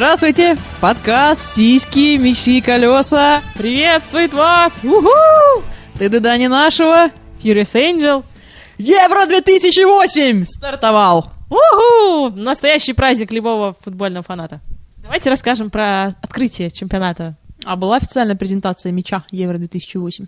Здравствуйте! 0.00 0.56
Подкаст 0.80 1.56
«Сиськи, 1.56 2.16
мечи, 2.16 2.62
колеса» 2.62 3.42
приветствует 3.54 4.32
вас! 4.32 4.80
Уху! 4.82 5.62
Ты 5.98 6.08
да 6.08 6.38
не 6.38 6.48
нашего, 6.48 7.10
Furious 7.38 7.74
Angel. 7.74 8.24
Евро 8.78 9.26
2008 9.26 10.46
стартовал! 10.46 11.30
Уху! 11.50 12.34
Настоящий 12.34 12.94
праздник 12.94 13.30
любого 13.30 13.76
футбольного 13.78 14.24
фаната. 14.24 14.62
Давайте 15.02 15.28
расскажем 15.28 15.68
про 15.68 16.14
открытие 16.22 16.70
чемпионата. 16.70 17.36
А 17.66 17.76
была 17.76 17.96
официальная 17.96 18.36
презентация 18.36 18.92
мяча 18.92 19.24
Евро 19.30 19.58
2008? 19.58 20.24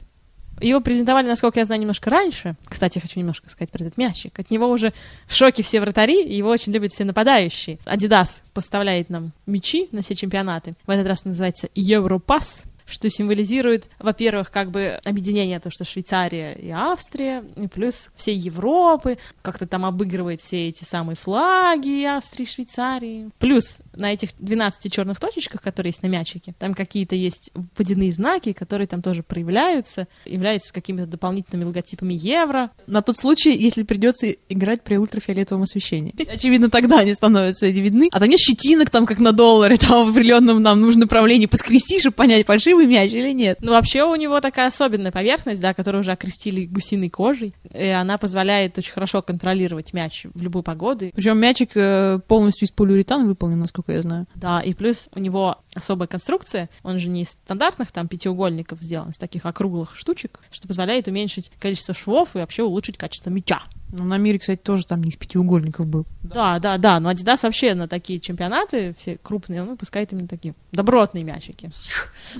Его 0.60 0.80
презентовали, 0.80 1.26
насколько 1.26 1.58
я 1.58 1.64
знаю, 1.64 1.80
немножко 1.80 2.10
раньше. 2.10 2.54
Кстати, 2.66 2.98
хочу 2.98 3.18
немножко 3.18 3.50
сказать 3.50 3.70
про 3.70 3.84
этот 3.84 3.96
мячик. 3.96 4.38
От 4.38 4.50
него 4.50 4.68
уже 4.68 4.92
в 5.26 5.34
шоке 5.34 5.62
все 5.62 5.80
вратари, 5.80 6.22
его 6.32 6.50
очень 6.50 6.72
любят 6.72 6.92
все 6.92 7.04
нападающие. 7.04 7.78
Adidas 7.84 8.42
поставляет 8.54 9.10
нам 9.10 9.32
мячи 9.46 9.88
на 9.92 10.02
все 10.02 10.14
чемпионаты. 10.14 10.74
В 10.86 10.90
этот 10.90 11.06
раз 11.06 11.22
он 11.24 11.30
называется 11.30 11.68
Европас 11.74 12.64
что 12.92 13.08
символизирует, 13.10 13.86
во-первых, 13.98 14.50
как 14.50 14.70
бы 14.70 14.98
объединение, 15.04 15.60
то, 15.60 15.70
что 15.70 15.84
Швейцария 15.84 16.52
и 16.52 16.70
Австрия, 16.70 17.44
и 17.56 17.66
плюс 17.66 18.10
всей 18.16 18.36
Европы, 18.36 19.18
как-то 19.42 19.66
там 19.66 19.84
обыгрывает 19.84 20.40
все 20.40 20.68
эти 20.68 20.84
самые 20.84 21.16
флаги 21.16 22.04
Австрии, 22.04 22.44
Швейцарии. 22.44 23.30
Плюс 23.38 23.78
на 23.94 24.12
этих 24.12 24.30
12 24.38 24.92
черных 24.92 25.20
точечках, 25.20 25.60
которые 25.60 25.90
есть 25.90 26.02
на 26.02 26.06
мячике, 26.06 26.54
там 26.58 26.74
какие-то 26.74 27.14
есть 27.14 27.50
водяные 27.76 28.12
знаки, 28.12 28.52
которые 28.52 28.86
там 28.86 29.02
тоже 29.02 29.22
проявляются, 29.22 30.06
являются 30.24 30.72
какими-то 30.72 31.06
дополнительными 31.06 31.64
логотипами 31.64 32.14
евро. 32.14 32.70
На 32.86 33.02
тот 33.02 33.16
случай, 33.16 33.56
если 33.56 33.82
придется 33.82 34.30
играть 34.48 34.82
при 34.82 34.96
ультрафиолетовом 34.96 35.62
освещении. 35.62 36.14
Очевидно, 36.32 36.70
тогда 36.70 36.98
они 36.98 37.14
становятся 37.14 37.68
видны. 37.68 38.08
А 38.12 38.20
там 38.20 38.28
нет 38.28 38.40
щетинок, 38.40 38.90
там, 38.90 39.06
как 39.06 39.18
на 39.18 39.32
долларе, 39.32 39.76
там 39.76 40.06
в 40.06 40.10
определенном 40.10 40.60
нам 40.62 40.80
нужном 40.80 41.02
направлении 41.02 41.46
поскрести, 41.46 41.98
чтобы 41.98 42.14
понять, 42.14 42.46
фальшивый 42.46 42.81
красивый 42.82 42.86
мяч 42.86 43.12
или 43.12 43.32
нет. 43.32 43.58
Ну, 43.60 43.72
вообще 43.72 44.04
у 44.04 44.14
него 44.14 44.40
такая 44.40 44.68
особенная 44.68 45.12
поверхность, 45.12 45.60
да, 45.60 45.74
которую 45.74 46.00
уже 46.00 46.12
окрестили 46.12 46.66
гусиной 46.66 47.08
кожей, 47.08 47.54
и 47.72 47.86
она 47.86 48.18
позволяет 48.18 48.78
очень 48.78 48.92
хорошо 48.92 49.22
контролировать 49.22 49.92
мяч 49.92 50.26
в 50.34 50.42
любую 50.42 50.62
погоду. 50.62 51.10
Причем 51.14 51.38
мячик 51.38 51.70
э, 51.74 52.20
полностью 52.26 52.66
из 52.66 52.72
полиуретана 52.72 53.24
выполнен, 53.24 53.58
насколько 53.58 53.92
я 53.92 54.02
знаю. 54.02 54.26
Да, 54.34 54.60
и 54.60 54.74
плюс 54.74 55.08
у 55.14 55.18
него 55.18 55.58
особая 55.74 56.08
конструкция, 56.08 56.68
он 56.82 56.98
же 56.98 57.08
не 57.08 57.22
из 57.22 57.30
стандартных 57.30 57.92
там 57.92 58.08
пятиугольников 58.08 58.80
сделан, 58.82 59.10
из 59.10 59.16
таких 59.16 59.46
округлых 59.46 59.96
штучек, 59.96 60.40
что 60.50 60.68
позволяет 60.68 61.08
уменьшить 61.08 61.50
количество 61.60 61.94
швов 61.94 62.34
и 62.34 62.38
вообще 62.38 62.62
улучшить 62.62 62.98
качество 62.98 63.30
мяча. 63.30 63.62
Ну, 63.94 64.04
на 64.04 64.16
мире, 64.16 64.38
кстати, 64.38 64.58
тоже 64.58 64.86
там 64.86 65.02
не 65.02 65.10
из 65.10 65.16
пятиугольников 65.16 65.86
был. 65.86 66.06
Да, 66.22 66.58
да, 66.58 66.78
да. 66.78 66.98
Но 66.98 67.10
Adidas 67.12 67.40
вообще 67.42 67.74
на 67.74 67.88
такие 67.88 68.20
чемпионаты, 68.20 68.94
все 68.98 69.18
крупные, 69.22 69.62
он 69.62 69.68
выпускает 69.68 70.12
именно 70.12 70.28
такие 70.28 70.54
добротные 70.72 71.24
мячики. 71.24 71.70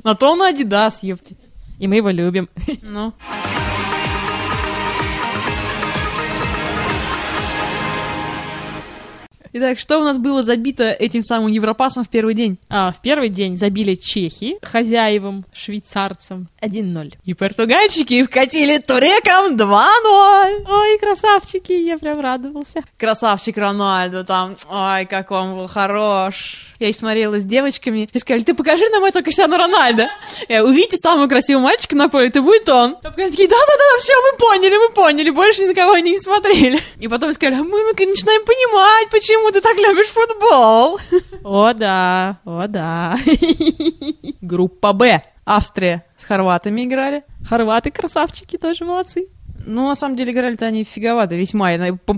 На 0.03 0.15
то 0.15 0.33
он 0.33 0.43
Adidas, 0.43 0.95
ёпти. 1.03 1.37
И 1.79 1.87
мы 1.87 1.97
его 1.97 2.09
любим. 2.09 2.49
Ну. 2.83 3.13
Итак, 9.55 9.79
что 9.79 9.99
у 9.99 10.05
нас 10.05 10.17
было 10.17 10.43
забито 10.43 10.85
этим 10.85 11.23
самым 11.23 11.49
Европасом 11.49 12.05
в 12.05 12.09
первый 12.09 12.35
день? 12.35 12.59
А, 12.71 12.91
в 12.91 13.03
первый 13.03 13.29
день 13.29 13.59
забили 13.59 13.95
чехи 13.95 14.57
хозяевам, 14.63 15.45
швейцарцам 15.53 16.49
1-0. 16.63 17.17
И 17.25 17.35
португальчики 17.35 18.23
вкатили 18.23 18.79
турекам 18.79 19.57
2-0. 19.57 20.67
Ой, 20.67 20.99
красавчики, 20.99 21.73
я 21.73 21.99
прям 21.99 22.21
радовался. 22.21 22.81
Красавчик 22.97 23.59
Рональдо 23.59 24.25
там, 24.25 24.57
ой, 24.71 25.05
как 25.05 25.31
он 25.31 25.57
был 25.57 25.69
хорош. 25.69 26.72
Я 26.83 26.93
смотрела 26.93 27.39
с 27.39 27.45
девочками 27.45 28.09
и 28.13 28.19
сказали, 28.19 28.43
ты 28.43 28.55
покажи 28.55 28.89
нам 28.91 29.05
этого 29.05 29.23
Криштиану 29.23 29.57
Рональдо. 29.57 30.09
Я, 30.49 30.65
увидите 30.65 30.97
самого 30.97 31.29
красивого 31.29 31.63
мальчика 31.63 31.95
на 31.95 32.09
поле, 32.09 32.27
это 32.27 32.43
будет 32.43 32.69
он. 32.69 32.97
Они 33.05 33.31
такие, 33.31 33.49
да-да-да, 33.49 34.01
все, 34.01 34.13
мы 34.21 34.37
поняли, 34.37 34.77
мы 34.77 34.93
поняли, 34.93 35.31
больше 35.31 35.63
никого 35.63 35.93
они 35.93 36.11
не 36.11 36.19
смотрели. 36.19 36.81
И 36.99 37.07
потом 37.07 37.33
сказали, 37.35 37.61
«А 37.61 37.63
мы 37.63 37.85
начинаем 37.85 38.45
понимать, 38.45 39.11
почему 39.11 39.53
ты 39.53 39.61
так 39.61 39.77
любишь 39.79 40.09
футбол. 40.09 40.99
О, 41.45 41.73
да, 41.73 42.41
о, 42.45 42.67
да. 42.67 43.17
Группа 44.41 44.93
Б. 44.93 45.23
Австрия 45.45 46.05
с 46.17 46.25
хорватами 46.25 46.83
играли. 46.83 47.25
Хорваты 47.49 47.91
красавчики 47.91 48.57
тоже 48.57 48.85
молодцы. 48.85 49.29
Ну, 49.67 49.89
на 49.89 49.95
самом 49.95 50.17
деле, 50.17 50.33
играли-то 50.33 50.67
они 50.67 50.85
фиговато 50.85 51.35
весьма. 51.35 51.71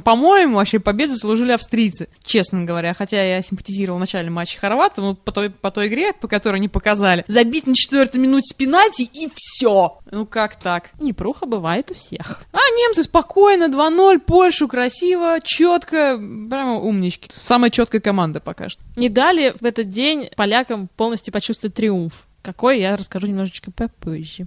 По-моему, 0.04 0.56
вообще 0.56 0.78
победу 0.78 1.12
заслужили 1.12 1.52
австрийцы, 1.52 2.08
честно 2.24 2.64
говоря. 2.64 2.94
Хотя 2.94 3.22
я 3.22 3.42
симпатизировал 3.42 3.98
в 3.98 4.00
начале 4.00 4.30
матча 4.30 4.58
хорватам, 4.58 5.04
но 5.04 5.14
по 5.14 5.32
той, 5.32 5.50
по 5.50 5.70
той 5.70 5.88
игре, 5.88 6.12
по 6.12 6.28
которой 6.28 6.56
они 6.56 6.68
показали, 6.68 7.24
забить 7.28 7.66
на 7.66 7.74
четвертой 7.74 8.20
минуте 8.20 8.46
с 8.50 8.52
пенальти 8.52 9.02
и 9.02 9.28
все. 9.34 9.98
Ну, 10.10 10.26
как 10.26 10.56
так? 10.56 10.90
Непруха 11.00 11.46
бывает 11.46 11.90
у 11.90 11.94
всех. 11.94 12.42
А 12.52 12.58
немцы 12.78 13.02
спокойно, 13.02 13.64
2-0, 13.64 14.20
Польшу 14.20 14.68
красиво, 14.68 15.38
четко, 15.42 16.16
прямо 16.16 16.78
умнички. 16.78 17.30
Самая 17.42 17.70
четкая 17.70 18.00
команда 18.00 18.40
пока 18.40 18.68
что. 18.68 18.82
Не 18.96 19.08
дали 19.08 19.54
в 19.60 19.64
этот 19.64 19.90
день 19.90 20.28
полякам 20.36 20.88
полностью 20.96 21.32
почувствовать 21.32 21.74
триумф. 21.74 22.26
Какой, 22.42 22.80
я 22.80 22.96
расскажу 22.96 23.26
немножечко 23.26 23.70
попозже. 23.70 24.46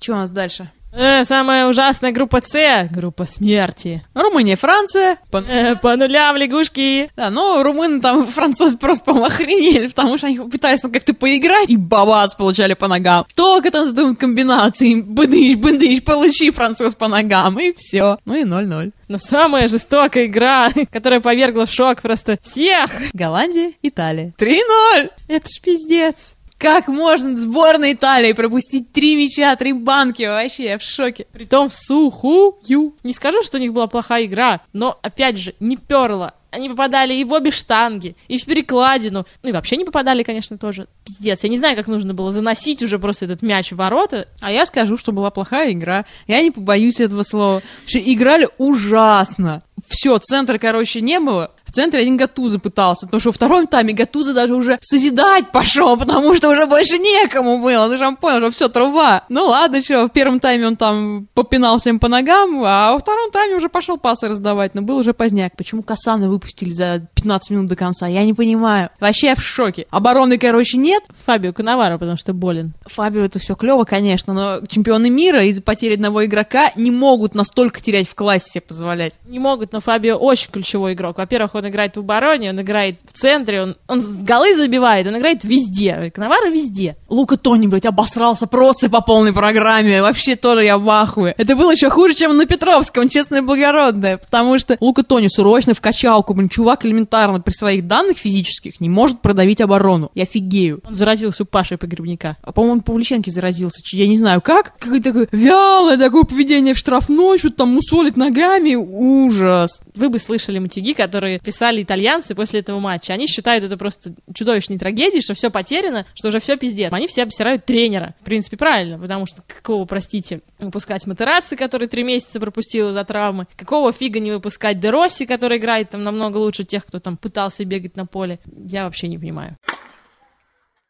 Что 0.00 0.12
у 0.12 0.16
нас 0.16 0.30
дальше? 0.30 0.70
Э, 0.96 1.24
самая 1.24 1.66
ужасная 1.66 2.12
группа 2.12 2.40
С, 2.44 2.88
группа 2.90 3.26
смерти. 3.26 4.04
Румыния, 4.14 4.56
Франция. 4.56 5.18
По, 5.30 5.38
э, 5.38 5.74
по 5.76 5.96
нулям 5.96 6.36
лягушки. 6.36 7.10
Да, 7.16 7.30
но 7.30 7.62
румыны 7.64 8.00
там, 8.00 8.26
французы 8.28 8.78
просто, 8.78 9.12
по 9.12 9.26
охренели, 9.26 9.88
потому 9.88 10.16
что 10.16 10.28
они 10.28 10.38
пытались 10.38 10.82
ну, 10.84 10.92
как-то 10.92 11.12
поиграть, 11.12 11.68
и 11.68 11.76
бабац 11.76 12.34
получали 12.34 12.74
по 12.74 12.86
ногам. 12.86 13.26
Только 13.34 13.72
там 13.72 13.86
задумают 13.86 14.20
комбинации, 14.20 15.00
быдыш, 15.00 15.56
быдыш, 15.56 16.04
получи 16.04 16.50
француз 16.50 16.94
по 16.94 17.08
ногам, 17.08 17.58
и 17.58 17.72
все. 17.76 18.18
Ну 18.24 18.36
и 18.36 18.44
0-0. 18.44 18.92
Но 19.08 19.18
самая 19.18 19.66
жестокая 19.66 20.26
игра, 20.26 20.70
которая 20.92 21.20
повергла 21.20 21.66
в 21.66 21.72
шок 21.72 22.02
просто 22.02 22.38
всех. 22.42 22.90
Голландия, 23.12 23.72
Италия. 23.82 24.32
3-0! 24.38 25.10
Это 25.26 25.48
ж 25.48 25.60
пиздец. 25.60 26.33
Как 26.58 26.88
можно 26.88 27.36
сборной 27.36 27.92
Италии 27.92 28.32
пропустить 28.32 28.92
три 28.92 29.16
мяча, 29.16 29.54
три 29.56 29.72
банки? 29.72 30.22
Вообще, 30.22 30.64
я 30.64 30.78
в 30.78 30.82
шоке. 30.82 31.26
Притом 31.32 31.68
сухую. 31.70 32.94
Не 33.02 33.12
скажу, 33.12 33.42
что 33.42 33.58
у 33.58 33.60
них 33.60 33.72
была 33.72 33.86
плохая 33.86 34.24
игра, 34.24 34.60
но, 34.72 34.98
опять 35.02 35.36
же, 35.36 35.54
не 35.60 35.76
перла. 35.76 36.34
Они 36.54 36.68
попадали 36.68 37.14
и 37.14 37.24
в 37.24 37.32
обе 37.32 37.50
штанги, 37.50 38.14
и 38.28 38.38
в 38.38 38.44
перекладину. 38.44 39.26
Ну 39.42 39.48
и 39.48 39.52
вообще 39.52 39.76
не 39.76 39.84
попадали, 39.84 40.22
конечно, 40.22 40.56
тоже. 40.56 40.86
Пиздец. 41.04 41.42
Я 41.42 41.48
не 41.48 41.58
знаю, 41.58 41.76
как 41.76 41.88
нужно 41.88 42.14
было 42.14 42.32
заносить 42.32 42.80
уже 42.80 43.00
просто 43.00 43.24
этот 43.24 43.42
мяч 43.42 43.72
в 43.72 43.76
ворота. 43.76 44.28
А 44.40 44.52
я 44.52 44.64
скажу, 44.64 44.96
что 44.96 45.10
была 45.10 45.30
плохая 45.30 45.72
игра. 45.72 46.04
Я 46.28 46.40
не 46.42 46.52
побоюсь 46.52 47.00
этого 47.00 47.24
слова. 47.24 47.60
Что 47.86 47.98
играли 47.98 48.48
ужасно. 48.56 49.64
Все, 49.88 50.16
центра, 50.18 50.58
короче, 50.58 51.00
не 51.00 51.18
было 51.18 51.50
центре 51.74 52.00
один 52.00 52.16
Гатуза 52.16 52.58
пытался, 52.58 53.06
потому 53.06 53.20
что 53.20 53.30
во 53.30 53.32
втором 53.34 53.66
тайме 53.66 53.92
Гатуза 53.92 54.34
даже 54.34 54.54
уже 54.54 54.78
созидать 54.80 55.52
пошел, 55.52 55.96
потому 55.98 56.34
что 56.34 56.50
уже 56.50 56.66
больше 56.66 56.98
некому 56.98 57.60
было. 57.62 57.86
Ну, 57.86 58.06
он 58.06 58.16
понял, 58.16 58.38
что 58.38 58.50
все, 58.50 58.68
труба. 58.68 59.24
Ну 59.28 59.46
ладно, 59.46 59.82
что, 59.82 60.06
в 60.06 60.10
первом 60.10 60.40
тайме 60.40 60.66
он 60.66 60.76
там 60.76 61.26
попинал 61.34 61.78
всем 61.78 61.98
по 61.98 62.08
ногам, 62.08 62.62
а 62.64 62.92
во 62.92 62.98
втором 62.98 63.30
тайме 63.30 63.56
уже 63.56 63.68
пошел 63.68 63.98
пасы 63.98 64.28
раздавать, 64.28 64.74
но 64.74 64.82
был 64.82 64.96
уже 64.96 65.12
поздняк. 65.12 65.56
Почему 65.56 65.82
Касана 65.82 66.28
выпустили 66.28 66.70
за 66.70 67.06
15 67.14 67.50
минут 67.50 67.66
до 67.66 67.76
конца? 67.76 68.06
Я 68.06 68.24
не 68.24 68.34
понимаю. 68.34 68.90
Вообще 69.00 69.28
я 69.28 69.34
в 69.34 69.42
шоке. 69.42 69.86
Обороны, 69.90 70.38
короче, 70.38 70.78
нет. 70.78 71.02
Фабио 71.26 71.52
Канаваро, 71.52 71.98
потому 71.98 72.16
что 72.16 72.32
болен. 72.32 72.74
Фабио 72.86 73.24
это 73.24 73.38
все 73.38 73.54
клево, 73.54 73.84
конечно, 73.84 74.32
но 74.32 74.66
чемпионы 74.66 75.10
мира 75.10 75.44
из-за 75.44 75.62
потери 75.62 75.94
одного 75.94 76.24
игрока 76.24 76.70
не 76.76 76.90
могут 76.90 77.34
настолько 77.34 77.80
терять 77.80 78.08
в 78.08 78.14
классе 78.14 78.50
себе 78.52 78.62
позволять. 78.62 79.18
Не 79.26 79.38
могут, 79.38 79.72
но 79.72 79.80
Фабио 79.80 80.16
очень 80.16 80.50
ключевой 80.50 80.94
игрок. 80.94 81.18
Во-первых, 81.18 81.54
он 81.54 81.63
он 81.64 81.70
играет 81.70 81.96
в 81.96 82.00
обороне, 82.00 82.50
он 82.50 82.60
играет 82.60 83.00
в 83.04 83.18
центре, 83.18 83.62
он, 83.62 83.76
он 83.88 84.02
голы 84.24 84.54
забивает, 84.54 85.06
он 85.06 85.16
играет 85.16 85.44
везде. 85.44 86.12
Канаваро 86.14 86.50
везде. 86.50 86.96
Лука 87.08 87.36
Тони, 87.36 87.66
блядь, 87.66 87.86
обосрался 87.86 88.46
просто 88.46 88.90
по 88.90 89.00
полной 89.00 89.32
программе. 89.32 90.02
Вообще 90.02 90.36
тоже 90.36 90.64
я 90.64 90.78
в 90.78 90.88
ахуе. 90.88 91.34
Это 91.38 91.56
было 91.56 91.70
еще 91.70 91.90
хуже, 91.90 92.14
чем 92.14 92.36
на 92.36 92.46
Петровском, 92.46 93.08
честно 93.08 93.36
и 93.36 93.40
благородное. 93.40 94.18
Потому 94.18 94.58
что 94.58 94.76
Лука 94.80 95.02
Тони 95.02 95.28
срочно 95.28 95.74
в 95.74 95.80
качалку. 95.80 96.34
Блин, 96.34 96.48
чувак 96.48 96.84
элементарно 96.84 97.40
при 97.40 97.52
своих 97.52 97.86
данных 97.86 98.18
физических 98.18 98.80
не 98.80 98.88
может 98.88 99.20
продавить 99.20 99.60
оборону. 99.60 100.10
Я 100.14 100.24
офигею. 100.24 100.80
Он 100.86 100.94
заразился 100.94 101.44
у 101.44 101.46
Паши 101.46 101.76
Погребника. 101.76 102.36
А, 102.42 102.52
по-моему, 102.52 102.82
Павличенко 102.82 103.30
заразился. 103.30 103.80
Я 103.92 104.06
не 104.06 104.16
знаю 104.16 104.40
как. 104.40 104.76
Какое-то 104.78 105.10
такое 105.10 105.28
вялое 105.32 105.96
такое 105.96 106.24
поведение 106.24 106.74
в 106.74 106.78
штрафной, 106.78 107.38
что-то 107.38 107.56
там 107.56 107.74
мусолит 107.74 108.16
ногами. 108.16 108.74
Ужас. 108.74 109.80
Вы 109.94 110.08
бы 110.08 110.18
слышали 110.18 110.58
матюги, 110.58 110.92
которые 110.92 111.38
написали 111.54 111.82
итальянцы 111.82 112.34
после 112.34 112.60
этого 112.60 112.80
матча. 112.80 113.12
Они 113.12 113.26
считают 113.26 113.64
это 113.64 113.76
просто 113.76 114.14
чудовищной 114.34 114.76
трагедией, 114.78 115.22
что 115.22 115.34
все 115.34 115.50
потеряно, 115.50 116.04
что 116.14 116.28
уже 116.28 116.40
все 116.40 116.56
пиздец. 116.56 116.92
Они 116.92 117.06
все 117.06 117.22
обсирают 117.22 117.64
тренера. 117.64 118.14
В 118.20 118.24
принципе, 118.24 118.56
правильно, 118.56 118.98
потому 118.98 119.26
что 119.26 119.42
какого, 119.46 119.84
простите, 119.84 120.40
выпускать 120.58 121.06
Матераци, 121.06 121.56
который 121.56 121.86
три 121.86 122.02
месяца 122.02 122.40
пропустил 122.40 122.90
из-за 122.90 123.04
травмы, 123.04 123.46
какого 123.56 123.92
фига 123.92 124.18
не 124.18 124.32
выпускать 124.32 124.80
Деросси, 124.80 125.26
который 125.26 125.58
играет 125.58 125.90
там 125.90 126.02
намного 126.02 126.38
лучше 126.38 126.64
тех, 126.64 126.84
кто 126.84 126.98
там 126.98 127.16
пытался 127.16 127.64
бегать 127.64 127.96
на 127.96 128.04
поле. 128.04 128.40
Я 128.46 128.84
вообще 128.84 129.06
не 129.06 129.18
понимаю. 129.18 129.56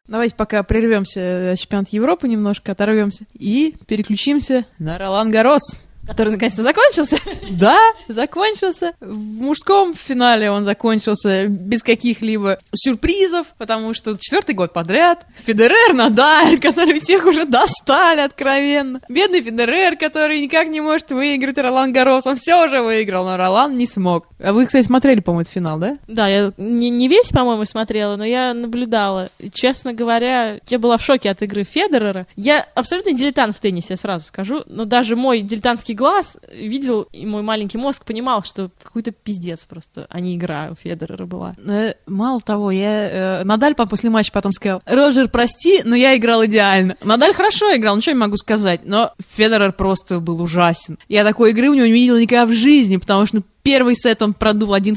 Давайте 0.06 0.34
пока 0.34 0.62
прервемся 0.62 1.20
э, 1.20 1.56
чемпионат 1.56 1.88
Европы 1.88 2.28
немножко, 2.28 2.72
оторвемся 2.72 3.26
и 3.32 3.74
переключимся 3.86 4.66
на 4.78 4.98
Ролан 4.98 5.30
Гарос. 5.30 5.83
Который 6.06 6.30
наконец-то 6.30 6.62
закончился. 6.62 7.18
Да, 7.50 7.78
закончился. 8.08 8.92
В 9.00 9.16
мужском 9.16 9.94
финале 9.94 10.50
он 10.50 10.64
закончился 10.64 11.46
без 11.46 11.82
каких-либо 11.82 12.58
сюрпризов, 12.74 13.46
потому 13.58 13.94
что 13.94 14.16
четвертый 14.18 14.54
год 14.54 14.72
подряд 14.72 15.26
Федерер, 15.44 15.94
Надаль, 15.94 16.58
которые 16.60 16.98
всех 17.00 17.26
уже 17.26 17.44
достали 17.44 18.20
откровенно. 18.20 19.00
Бедный 19.08 19.42
Федерер, 19.42 19.96
который 19.96 20.40
никак 20.40 20.68
не 20.68 20.80
может 20.80 21.10
выиграть 21.10 21.58
Ролан 21.58 21.92
Гарос, 21.92 22.26
он 22.26 22.36
все 22.36 22.66
уже 22.66 22.82
выиграл, 22.82 23.24
но 23.24 23.36
Ролан 23.36 23.76
не 23.76 23.86
смог. 23.86 24.26
А 24.42 24.52
вы, 24.52 24.66
кстати, 24.66 24.84
смотрели, 24.84 25.20
по-моему, 25.20 25.48
финал, 25.48 25.78
да? 25.78 25.98
Да, 26.08 26.28
я 26.28 26.52
не, 26.56 26.90
не 26.90 27.08
весь, 27.08 27.30
по-моему, 27.30 27.64
смотрела, 27.64 28.16
но 28.16 28.24
я 28.24 28.52
наблюдала. 28.52 29.28
И, 29.38 29.50
честно 29.50 29.92
говоря, 29.92 30.58
я 30.68 30.78
была 30.78 30.96
в 30.98 31.02
шоке 31.02 31.30
от 31.30 31.42
игры 31.42 31.64
Федерера. 31.64 32.26
Я 32.36 32.66
абсолютно 32.74 33.12
дилетант 33.12 33.56
в 33.56 33.60
теннисе, 33.60 33.88
я 33.90 33.96
сразу 33.96 34.26
скажу, 34.26 34.62
но 34.66 34.84
даже 34.84 35.16
мой 35.16 35.40
дилетантский 35.40 35.93
глаз 35.94 36.36
видел, 36.52 37.02
и 37.12 37.26
мой 37.26 37.42
маленький 37.42 37.78
мозг 37.78 38.04
понимал, 38.04 38.42
что 38.42 38.70
какой-то 38.82 39.12
пиздец 39.12 39.64
просто, 39.64 40.06
а 40.08 40.20
не 40.20 40.36
игра 40.36 40.70
у 40.72 40.74
Федерера 40.74 41.26
была. 41.26 41.54
Э, 41.58 41.94
мало 42.06 42.40
того, 42.40 42.70
я... 42.70 43.40
Э, 43.40 43.44
Надаль 43.44 43.74
после 43.74 44.10
матча 44.10 44.32
потом 44.32 44.52
сказал, 44.52 44.82
Роджер, 44.86 45.28
прости, 45.28 45.82
но 45.84 45.94
я 45.94 46.16
играл 46.16 46.44
идеально. 46.44 46.96
Надаль 47.02 47.34
хорошо 47.34 47.76
играл, 47.76 47.96
ничего 47.96 48.14
не 48.14 48.20
могу 48.20 48.36
сказать, 48.36 48.82
но 48.84 49.12
Федерер 49.36 49.72
просто 49.72 50.20
был 50.20 50.42
ужасен. 50.42 50.98
Я 51.08 51.24
такой 51.24 51.50
игры 51.50 51.70
у 51.70 51.74
него 51.74 51.86
не 51.86 51.92
видела 51.92 52.20
никогда 52.20 52.46
в 52.46 52.52
жизни, 52.52 52.96
потому 52.96 53.26
что 53.26 53.36
ну, 53.36 53.42
первый 53.62 53.94
сет 53.94 54.22
он 54.22 54.34
продул 54.34 54.74
1-6, 54.74 54.94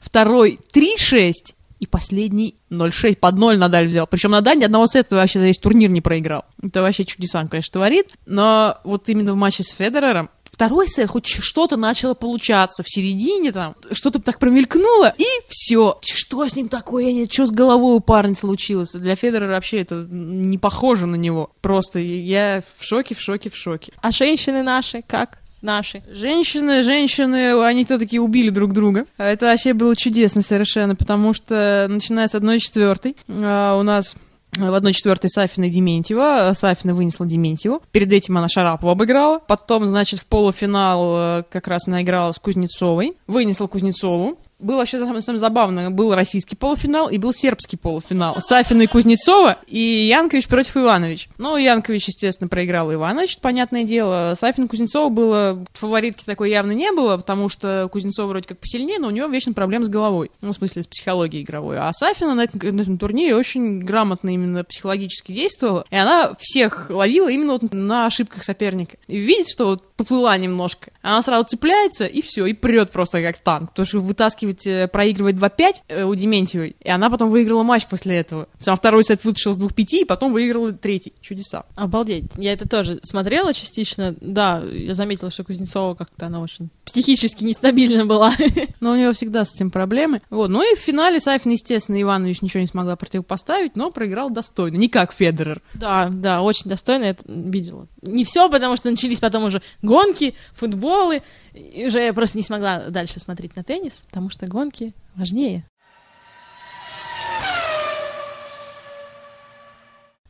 второй 0.00 0.58
3-6, 0.72 1.32
и 1.78 1.86
последний 1.86 2.54
0-6 2.70 3.16
под 3.16 3.36
0 3.36 3.58
Надаль 3.58 3.86
взял. 3.86 4.06
Причем 4.06 4.30
Надаль 4.30 4.58
ни 4.58 4.64
одного 4.64 4.86
сета 4.86 5.16
вообще 5.16 5.38
за 5.38 5.46
весь 5.46 5.58
турнир 5.58 5.90
не 5.90 6.00
проиграл. 6.00 6.44
Это 6.62 6.82
вообще 6.82 7.04
чудеса 7.04 7.40
он, 7.40 7.48
конечно, 7.48 7.72
творит. 7.72 8.14
Но 8.24 8.78
вот 8.84 9.08
именно 9.08 9.32
в 9.34 9.36
матче 9.36 9.62
с 9.62 9.70
Федерером 9.70 10.30
второй 10.56 10.88
сет 10.88 11.10
хоть 11.10 11.26
что-то 11.26 11.76
начало 11.76 12.14
получаться 12.14 12.82
в 12.82 12.88
середине 12.88 13.52
там, 13.52 13.74
что-то 13.92 14.22
так 14.22 14.38
промелькнуло, 14.38 15.14
и 15.18 15.24
все. 15.48 15.98
Что 16.02 16.48
с 16.48 16.56
ним 16.56 16.68
такое? 16.68 17.28
Что 17.30 17.44
с 17.44 17.50
головой 17.50 17.96
у 17.96 18.00
парня 18.00 18.34
случилось? 18.34 18.92
Для 18.92 19.16
Федерера 19.16 19.48
вообще 19.48 19.82
это 19.82 20.06
не 20.10 20.56
похоже 20.56 21.04
на 21.06 21.16
него. 21.16 21.50
Просто 21.60 21.98
я 21.98 22.62
в 22.78 22.84
шоке, 22.84 23.14
в 23.14 23.20
шоке, 23.20 23.50
в 23.50 23.56
шоке. 23.56 23.92
А 24.00 24.10
женщины 24.10 24.62
наши 24.62 25.02
как? 25.06 25.40
наши. 25.62 26.02
Женщины, 26.08 26.82
женщины, 26.82 27.60
они 27.62 27.84
то 27.84 27.98
такие 27.98 28.22
убили 28.22 28.50
друг 28.50 28.72
друга. 28.72 29.06
Это 29.16 29.46
вообще 29.46 29.72
было 29.72 29.96
чудесно 29.96 30.42
совершенно, 30.42 30.94
потому 30.94 31.34
что 31.34 31.86
начиная 31.88 32.28
с 32.28 32.34
одной 32.34 32.60
четвертой 32.60 33.16
а, 33.28 33.76
у 33.76 33.82
нас 33.82 34.14
в 34.56 34.74
одной 34.74 34.92
четвертой 34.92 35.30
Сафина 35.30 35.64
и 35.64 35.70
Дементьева. 35.70 36.52
Сафина 36.54 36.94
вынесла 36.94 37.26
Дементьеву. 37.26 37.82
Перед 37.92 38.12
этим 38.12 38.38
она 38.38 38.48
Шарапова 38.48 38.92
обыграла. 38.92 39.38
Потом, 39.38 39.86
значит, 39.86 40.20
в 40.20 40.26
полуфинал 40.26 41.40
э, 41.40 41.42
как 41.50 41.68
раз 41.68 41.86
она 41.86 42.02
играла 42.02 42.32
с 42.32 42.38
Кузнецовой. 42.38 43.16
Вынесла 43.26 43.66
Кузнецову 43.66 44.38
было 44.58 44.78
вообще 44.78 44.98
самое, 44.98 45.20
самое 45.20 45.38
забавное. 45.38 45.90
Был 45.90 46.14
российский 46.14 46.56
полуфинал 46.56 47.08
и 47.08 47.18
был 47.18 47.34
сербский 47.34 47.76
полуфинал. 47.76 48.36
Сафина 48.40 48.82
и 48.82 48.86
Кузнецова 48.86 49.58
и 49.66 50.06
Янкович 50.08 50.48
против 50.48 50.76
Иванович. 50.76 51.28
Ну, 51.36 51.56
Янкович, 51.56 52.08
естественно, 52.08 52.48
проиграл 52.48 52.92
Иванович, 52.92 53.38
понятное 53.40 53.84
дело. 53.84 54.32
Сафин 54.34 54.64
и 54.64 54.68
Кузнецова 54.68 55.10
было... 55.10 55.64
Фаворитки 55.74 56.24
такой 56.24 56.50
явно 56.50 56.72
не 56.72 56.90
было, 56.92 57.16
потому 57.18 57.48
что 57.48 57.88
Кузнецова 57.92 58.28
вроде 58.28 58.48
как 58.48 58.58
посильнее, 58.58 58.98
но 58.98 59.08
у 59.08 59.10
него 59.10 59.28
вечно 59.28 59.52
проблем 59.52 59.84
с 59.84 59.88
головой. 59.88 60.30
Ну, 60.40 60.52
в 60.52 60.56
смысле, 60.56 60.82
с 60.82 60.86
психологией 60.86 61.44
игровой. 61.44 61.78
А 61.78 61.92
Сафина 61.92 62.34
на 62.34 62.44
этом, 62.44 62.76
на 62.76 62.80
этом 62.80 62.98
турнире 62.98 63.36
очень 63.36 63.80
грамотно 63.80 64.30
именно 64.30 64.64
психологически 64.64 65.32
действовала. 65.32 65.84
И 65.90 65.96
она 65.96 66.34
всех 66.40 66.88
ловила 66.88 67.28
именно 67.28 67.52
вот 67.52 67.72
на 67.72 68.06
ошибках 68.06 68.42
соперника. 68.42 68.96
И 69.06 69.18
видит, 69.18 69.48
что 69.48 69.66
вот 69.66 69.82
поплыла 69.96 70.36
немножко. 70.38 70.92
Она 71.02 71.20
сразу 71.22 71.46
цепляется, 71.46 72.06
и 72.06 72.22
все, 72.22 72.46
и 72.46 72.52
прет 72.52 72.90
просто 72.90 73.22
как 73.22 73.38
танк. 73.38 73.70
Потому 73.70 73.86
что 73.86 73.98
вытаскивает 73.98 74.45
вытаскивать, 74.46 74.66
э, 74.66 74.88
проигрывать 74.88 75.36
2-5 75.36 75.74
э, 75.88 76.04
у 76.04 76.14
Дементьевой, 76.14 76.76
и 76.80 76.88
она 76.88 77.10
потом 77.10 77.30
выиграла 77.30 77.62
матч 77.62 77.86
после 77.86 78.16
этого. 78.16 78.48
Сам 78.58 78.76
второй 78.76 79.04
сет 79.04 79.24
вытащил 79.24 79.52
с 79.52 79.58
2-5, 79.58 80.02
и 80.02 80.04
потом 80.04 80.32
выиграла 80.32 80.72
третий. 80.72 81.12
Чудеса. 81.20 81.64
Обалдеть. 81.74 82.24
Я 82.36 82.52
это 82.52 82.68
тоже 82.68 83.00
смотрела 83.02 83.52
частично. 83.52 84.14
Да, 84.20 84.62
я 84.64 84.94
заметила, 84.94 85.30
что 85.30 85.44
Кузнецова 85.44 85.94
как-то 85.94 86.26
она 86.26 86.40
очень 86.40 86.70
психически 86.84 87.44
нестабильна 87.44 88.06
была. 88.06 88.32
Но 88.80 88.92
у 88.92 88.96
нее 88.96 89.12
всегда 89.12 89.44
с 89.44 89.54
этим 89.54 89.70
проблемы. 89.70 90.22
Вот. 90.30 90.48
Ну 90.48 90.62
и 90.62 90.76
в 90.76 90.80
финале 90.80 91.20
Сафин, 91.20 91.52
естественно, 91.52 92.00
Иванович 92.00 92.42
ничего 92.42 92.60
не 92.60 92.66
смогла 92.66 92.96
противопоставить, 92.96 93.76
но 93.76 93.90
проиграл 93.90 94.30
достойно. 94.30 94.76
Не 94.76 94.88
как 94.88 95.12
Федерер. 95.12 95.62
Да, 95.74 96.08
да, 96.10 96.42
очень 96.42 96.68
достойно, 96.68 97.04
я 97.04 97.10
это 97.10 97.22
видела. 97.26 97.88
Не 98.02 98.24
все, 98.24 98.48
потому 98.48 98.76
что 98.76 98.90
начались 98.90 99.18
потом 99.18 99.44
уже 99.44 99.62
гонки, 99.82 100.34
футболы, 100.54 101.22
и 101.56 101.86
уже 101.86 102.00
я 102.00 102.12
просто 102.12 102.36
не 102.36 102.44
смогла 102.44 102.84
дальше 102.90 103.18
смотреть 103.18 103.56
на 103.56 103.64
теннис, 103.64 104.04
потому 104.06 104.30
что 104.30 104.35
гонки 104.44 104.92
важнее. 105.14 105.66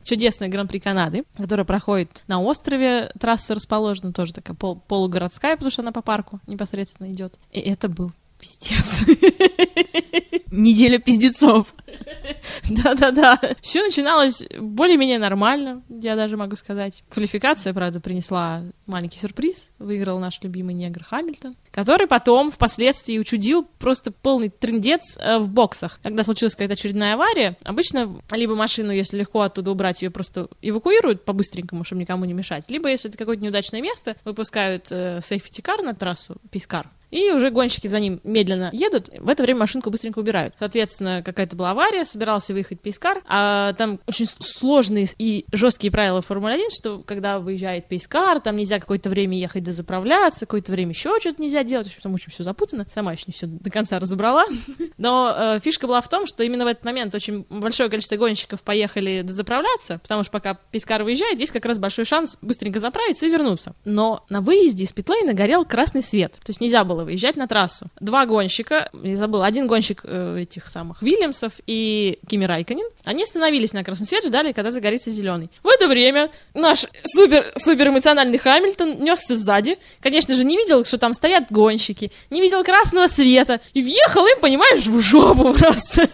чудесная 0.06 0.48
Гран-при 0.48 0.78
Канады, 0.78 1.24
которая 1.36 1.66
проходит 1.66 2.22
на 2.28 2.40
острове. 2.40 3.10
Трасса 3.18 3.54
расположена 3.54 4.12
тоже 4.12 4.32
такая 4.32 4.56
пол 4.56 4.76
полугородская, 4.76 5.56
потому 5.56 5.70
что 5.70 5.82
она 5.82 5.92
по 5.92 6.00
парку 6.00 6.40
непосредственно 6.46 7.12
идет. 7.12 7.34
И 7.50 7.58
это 7.60 7.88
был 7.88 8.12
пиздец. 8.38 9.06
Неделя 10.50 10.98
пиздецов. 11.00 11.74
Да-да-да. 12.70 13.40
Все 13.60 13.82
начиналось 13.82 14.42
более-менее 14.58 15.18
нормально, 15.18 15.82
я 15.88 16.16
даже 16.16 16.36
могу 16.36 16.56
сказать. 16.56 17.02
Квалификация, 17.10 17.72
правда, 17.72 18.00
принесла 18.00 18.62
маленький 18.86 19.18
сюрприз. 19.18 19.72
Выиграл 19.78 20.18
наш 20.18 20.40
любимый 20.42 20.74
негр 20.74 21.04
Хамильтон, 21.04 21.54
который 21.70 22.06
потом 22.06 22.50
впоследствии 22.50 23.18
учудил 23.18 23.66
просто 23.78 24.10
полный 24.10 24.48
трендец 24.48 25.16
э, 25.18 25.38
в 25.38 25.48
боксах. 25.48 26.00
Когда 26.02 26.24
случилась 26.24 26.54
какая-то 26.54 26.74
очередная 26.74 27.14
авария, 27.14 27.56
обычно 27.62 28.20
либо 28.32 28.54
машину, 28.54 28.92
если 28.92 29.18
легко 29.18 29.40
оттуда 29.40 29.70
убрать, 29.70 30.02
ее 30.02 30.10
просто 30.10 30.48
эвакуируют 30.62 31.24
по-быстренькому, 31.24 31.84
чтобы 31.84 32.00
никому 32.00 32.24
не 32.24 32.32
мешать, 32.32 32.64
либо, 32.68 32.88
если 32.88 33.08
это 33.08 33.18
какое-то 33.18 33.42
неудачное 33.42 33.80
место, 33.80 34.16
выпускают 34.24 34.86
э, 34.90 35.20
сейфти-кар 35.22 35.82
на 35.82 35.94
трассу, 35.94 36.36
пискар, 36.50 36.90
и 37.10 37.30
уже 37.30 37.50
гонщики 37.50 37.86
за 37.86 38.00
ним 38.00 38.20
медленно 38.24 38.70
едут, 38.72 39.08
в 39.18 39.28
это 39.28 39.42
время 39.42 39.60
машинку 39.60 39.90
быстренько 39.90 40.18
убирают. 40.18 40.54
Соответственно, 40.58 41.22
какая-то 41.24 41.56
была 41.56 41.70
авария, 41.70 41.85
собирался 42.04 42.52
выехать 42.52 42.80
пейскар, 42.80 43.22
а 43.26 43.72
там 43.74 44.00
очень 44.06 44.26
сложные 44.26 45.06
и 45.18 45.46
жесткие 45.52 45.90
правила 45.90 46.22
Формулы 46.22 46.52
1, 46.52 46.70
что 46.70 46.98
когда 46.98 47.38
выезжает 47.38 47.88
пейскар, 47.88 48.40
там 48.40 48.56
нельзя 48.56 48.78
какое-то 48.78 49.08
время 49.08 49.38
ехать 49.38 49.64
дозаправляться, 49.64 50.40
какое-то 50.40 50.72
время 50.72 50.90
еще 50.90 51.18
что-то 51.20 51.40
нельзя 51.40 51.62
делать, 51.64 51.94
потому 51.96 52.18
что 52.18 52.26
очень 52.26 52.32
все 52.32 52.44
запутано. 52.44 52.86
Сама 52.92 53.12
еще 53.12 53.24
не 53.26 53.32
все 53.32 53.46
до 53.46 53.70
конца 53.70 53.98
разобрала. 53.98 54.44
Но 54.98 55.34
э, 55.36 55.60
фишка 55.60 55.86
была 55.86 56.00
в 56.00 56.08
том, 56.08 56.26
что 56.26 56.42
именно 56.42 56.64
в 56.64 56.68
этот 56.68 56.84
момент 56.84 57.14
очень 57.14 57.46
большое 57.48 57.88
количество 57.88 58.16
гонщиков 58.16 58.62
поехали 58.62 59.22
дозаправляться, 59.22 59.98
потому 59.98 60.22
что 60.22 60.32
пока 60.32 60.54
пейскар 60.54 61.02
выезжает, 61.02 61.36
здесь 61.36 61.50
как 61.50 61.64
раз 61.64 61.78
большой 61.78 62.04
шанс 62.04 62.36
быстренько 62.42 62.80
заправиться 62.80 63.26
и 63.26 63.30
вернуться. 63.30 63.74
Но 63.84 64.24
на 64.28 64.40
выезде 64.40 64.84
из 64.84 64.92
питлейна 64.92 65.34
горел 65.34 65.64
красный 65.64 66.02
свет, 66.02 66.32
то 66.32 66.50
есть 66.50 66.60
нельзя 66.60 66.84
было 66.84 67.04
выезжать 67.04 67.36
на 67.36 67.46
трассу. 67.46 67.88
Два 68.00 68.26
гонщика, 68.26 68.90
я 69.02 69.16
забыл, 69.16 69.42
один 69.42 69.66
гонщик 69.66 70.00
э, 70.04 70.40
этих 70.40 70.68
самых 70.68 71.02
Вильямсов 71.02 71.52
и 71.66 72.18
Кими 72.28 72.44
Райконин, 72.44 72.86
они 73.04 73.24
остановились 73.24 73.72
на 73.72 73.82
красный 73.84 74.06
свет, 74.06 74.24
ждали, 74.24 74.52
когда 74.52 74.70
загорится 74.70 75.10
зеленый. 75.10 75.50
В 75.62 75.68
это 75.68 75.88
время 75.88 76.30
наш 76.54 76.86
супер, 77.04 77.52
супер 77.56 77.88
эмоциональный 77.88 78.38
Хамильтон 78.38 79.00
несся 79.02 79.36
сзади, 79.36 79.78
конечно 80.00 80.34
же, 80.34 80.44
не 80.44 80.56
видел, 80.56 80.84
что 80.84 80.98
там 80.98 81.14
стоят 81.14 81.50
гонщики, 81.50 82.12
не 82.30 82.40
видел 82.40 82.62
красного 82.64 83.08
света, 83.08 83.60
и 83.74 83.82
въехал 83.82 84.26
им, 84.26 84.40
понимаешь, 84.40 84.86
в 84.86 85.00
жопу 85.00 85.52
просто. 85.54 86.08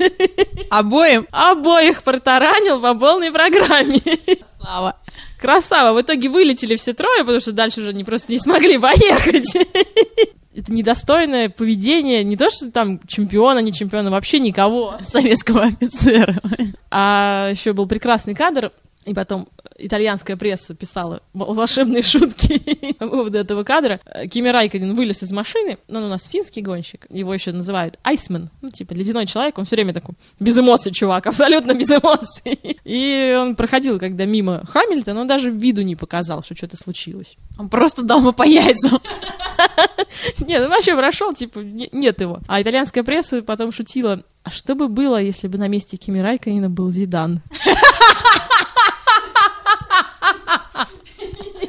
Обоим? 0.71 1.27
Обоих 1.31 2.03
протаранил 2.03 2.81
по 2.81 2.95
полной 2.95 3.31
программе. 3.31 4.01
Слава. 4.59 4.99
Красава. 5.41 5.93
В 5.93 6.01
итоге 6.01 6.29
вылетели 6.29 6.77
все 6.77 6.93
трое, 6.93 7.21
потому 7.25 7.41
что 7.41 7.53
дальше 7.53 7.81
уже 7.81 7.91
они 7.91 8.05
просто 8.05 8.31
не 8.31 8.39
смогли 8.39 8.79
поехать 8.79 9.57
это 10.55 10.73
недостойное 10.73 11.49
поведение 11.49 12.23
не 12.25 12.37
то, 12.37 12.51
что 12.51 12.71
там 12.71 13.01
чемпиона, 13.07 13.61
не 13.61 13.73
чемпиона, 13.73 14.11
вообще 14.11 14.39
никого. 14.39 14.97
Советского 15.03 15.63
офицера. 15.63 16.41
А 16.91 17.49
еще 17.51 17.73
был 17.73 17.87
прекрасный 17.87 18.35
кадр 18.35 18.71
И 19.05 19.15
потом 19.15 19.49
итальянская 19.79 20.37
пресса 20.37 20.75
писала 20.75 21.23
волшебные 21.33 22.03
шутки 22.03 22.95
по 22.95 23.09
поводу 23.09 23.39
этого 23.39 23.65
кадра. 23.65 24.01
Кими 24.31 24.49
Райконен 24.49 24.95
вылез 24.95 25.23
из 25.23 25.33
машины, 25.33 25.79
ну, 25.89 25.99
он 25.99 26.05
у 26.05 26.09
нас 26.09 26.25
финский 26.25 26.63
гонщик, 26.63 27.07
его 27.11 27.35
еще 27.35 27.53
называют 27.53 27.99
Айсмен, 28.03 28.51
ну, 28.61 28.71
типа 28.71 28.93
ледяной 28.93 29.27
человек, 29.27 29.59
он 29.59 29.65
все 29.65 29.77
время 29.77 29.93
такой, 29.93 30.15
без 30.39 30.57
эмоций, 30.57 30.93
чувак, 30.93 31.27
абсолютно 31.33 31.75
без 31.75 31.91
эмоций. 31.91 32.59
И 32.85 33.37
он 33.41 33.57
проходил, 33.57 33.99
когда 33.99 34.25
мимо 34.25 34.65
Хамильтона, 34.69 35.21
он 35.21 35.27
даже 35.27 35.51
виду 35.51 35.83
не 35.83 35.97
показал, 35.97 36.43
что 36.43 36.55
что-то 36.55 36.77
случилось. 36.77 37.37
Он 37.59 37.69
просто 37.69 38.03
дал 38.03 38.21
ему 38.21 38.33
по 38.33 38.45
яйцам. 38.45 39.01
Нет, 40.47 40.63
он 40.63 40.71
вообще 40.71 40.97
прошел, 40.97 41.33
типа, 41.33 41.61
нет 41.61 42.21
его. 42.21 42.41
А 42.47 42.61
итальянская 42.61 43.03
пресса 43.05 43.43
потом 43.43 43.73
шутила, 43.73 44.23
а 44.45 44.51
что 44.51 44.75
бы 44.75 44.89
было, 44.89 45.21
если 45.21 45.49
бы 45.49 45.59
на 45.59 45.69
месте 45.69 45.97
Кими 45.97 46.19
Райконена 46.19 46.69
был 46.69 46.91
Зидан? 46.91 47.43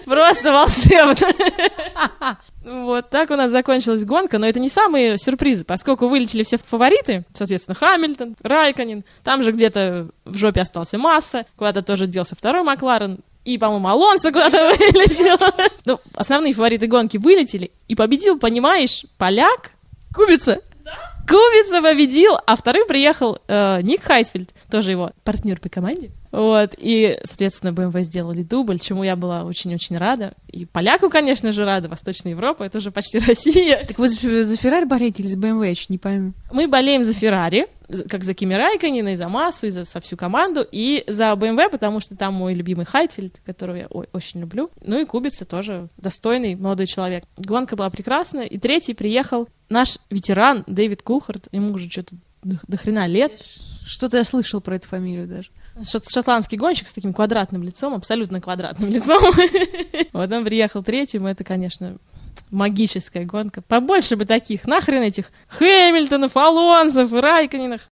Просто 0.05 0.51
волшебно. 0.51 1.27
Вот 2.63 3.09
так 3.09 3.29
у 3.29 3.35
нас 3.35 3.51
закончилась 3.51 4.05
гонка, 4.05 4.37
но 4.37 4.47
это 4.47 4.59
не 4.59 4.69
самые 4.69 5.17
сюрпризы, 5.17 5.65
поскольку 5.65 6.07
вылетели 6.07 6.43
все 6.43 6.57
фавориты, 6.57 7.25
соответственно, 7.33 7.75
Хамильтон, 7.75 8.35
Райконин, 8.41 9.03
там 9.23 9.43
же 9.43 9.51
где-то 9.51 10.07
в 10.23 10.37
жопе 10.37 10.61
остался 10.61 10.97
Масса, 10.97 11.45
куда-то 11.57 11.81
тоже 11.81 12.07
делся 12.07 12.35
второй 12.35 12.63
Макларен, 12.63 13.19
и, 13.43 13.57
по-моему, 13.57 13.89
Алонсо 13.89 14.31
куда-то 14.31 14.57
вылетел. 14.79 15.37
Ну, 15.83 15.99
основные 16.15 16.53
фавориты 16.53 16.87
гонки 16.87 17.17
вылетели, 17.17 17.71
и 17.89 17.95
победил, 17.95 18.39
понимаешь, 18.39 19.05
поляк, 19.17 19.71
Кубица. 20.13 20.61
Кубица 21.27 21.81
победил, 21.81 22.33
а 22.45 22.55
вторым 22.55 22.87
приехал 22.87 23.37
э, 23.47 23.81
Ник 23.81 24.03
Хайтфельд, 24.03 24.49
тоже 24.69 24.91
его 24.91 25.11
партнер 25.23 25.59
по 25.59 25.69
команде. 25.69 26.11
Вот, 26.31 26.73
и, 26.77 27.19
соответственно, 27.23 27.69
BMW 27.69 28.01
сделали 28.01 28.41
дубль, 28.41 28.79
чему 28.79 29.03
я 29.03 29.15
была 29.15 29.43
очень-очень 29.43 29.97
рада. 29.97 30.33
И 30.47 30.65
поляку, 30.65 31.09
конечно 31.09 31.51
же, 31.51 31.63
рада, 31.63 31.89
Восточная 31.89 32.31
Европа, 32.31 32.63
это 32.63 32.79
уже 32.79 32.91
почти 32.91 33.19
Россия. 33.27 33.85
Так 33.87 33.99
вы 33.99 34.09
за, 34.09 34.57
Феррари 34.57 34.85
болеете 34.85 35.21
или 35.21 35.29
за 35.29 35.37
BMW, 35.37 35.67
я 35.67 35.75
чуть 35.75 35.91
не 35.91 35.97
пойму. 35.97 36.33
Мы 36.51 36.67
болеем 36.67 37.03
за 37.03 37.13
Феррари, 37.13 37.67
как 38.09 38.23
за 38.23 38.33
Кими 38.33 38.53
Райконина, 38.53 39.13
и 39.13 39.15
за 39.15 39.29
Массу, 39.29 39.67
и 39.67 39.69
за 39.69 39.85
со 39.85 39.99
всю 39.99 40.17
команду, 40.17 40.65
и 40.69 41.03
за 41.07 41.31
BMW, 41.33 41.69
потому 41.69 41.99
что 41.99 42.15
там 42.15 42.33
мой 42.33 42.53
любимый 42.53 42.85
Хайтфельд, 42.85 43.41
которого 43.45 43.75
я 43.75 43.87
ой, 43.89 44.07
очень 44.13 44.41
люблю. 44.41 44.69
Ну 44.81 44.99
и 44.99 45.05
Кубица 45.05 45.45
тоже 45.45 45.89
достойный 45.97 46.55
молодой 46.55 46.87
человек. 46.87 47.25
Гонка 47.37 47.75
была 47.75 47.89
прекрасная, 47.89 48.45
и 48.45 48.57
третий 48.57 48.93
приехал 48.93 49.47
наш 49.69 49.97
ветеран 50.09 50.63
Дэвид 50.67 51.01
Кулхард, 51.01 51.47
ему 51.51 51.73
уже 51.73 51.89
что-то 51.89 52.15
до, 52.43 52.59
до 52.67 52.77
хрена 52.77 53.07
лет. 53.07 53.41
Что-то 53.85 54.17
я 54.17 54.23
слышал 54.23 54.61
про 54.61 54.75
эту 54.75 54.87
фамилию 54.87 55.27
даже. 55.27 55.49
Шотландский 55.83 56.57
гонщик 56.57 56.87
с 56.87 56.93
таким 56.93 57.13
квадратным 57.13 57.63
лицом, 57.63 57.93
абсолютно 57.93 58.39
квадратным 58.39 58.89
лицом. 58.93 59.33
Вот 60.13 60.31
он 60.31 60.45
приехал 60.45 60.83
третьим, 60.83 61.25
это, 61.25 61.43
конечно, 61.43 61.97
магическая 62.51 63.25
гонка. 63.25 63.61
Побольше 63.61 64.15
бы 64.15 64.25
таких. 64.25 64.65
Нахрен 64.65 65.01
этих 65.01 65.31
Хэмилтонов, 65.47 66.35
Алонсов, 66.35 67.11
Райконинах. 67.11 67.89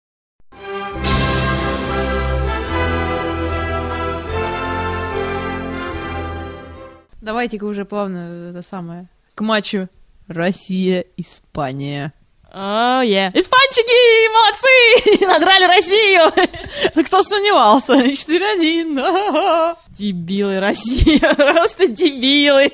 Давайте-ка 7.22 7.66
уже 7.66 7.86
плавно 7.86 8.50
это 8.50 8.62
самое 8.64 9.08
к 9.36 9.42
матчу 9.42 9.90
Россия-Испания. 10.28 12.14
О, 12.54 13.02
oh, 13.02 13.08
yeah. 13.08 13.32
Испанчики, 13.34 14.28
молодцы! 14.34 15.26
Надрали 15.26 15.66
Россию! 15.68 16.32
Да 16.96 17.04
кто 17.04 17.24
сомневался? 17.24 17.94
4-1. 18.06 19.78
Дебилы 19.98 20.60
Россия, 20.60 21.20
просто 21.36 21.88
дебилы. 21.88 22.72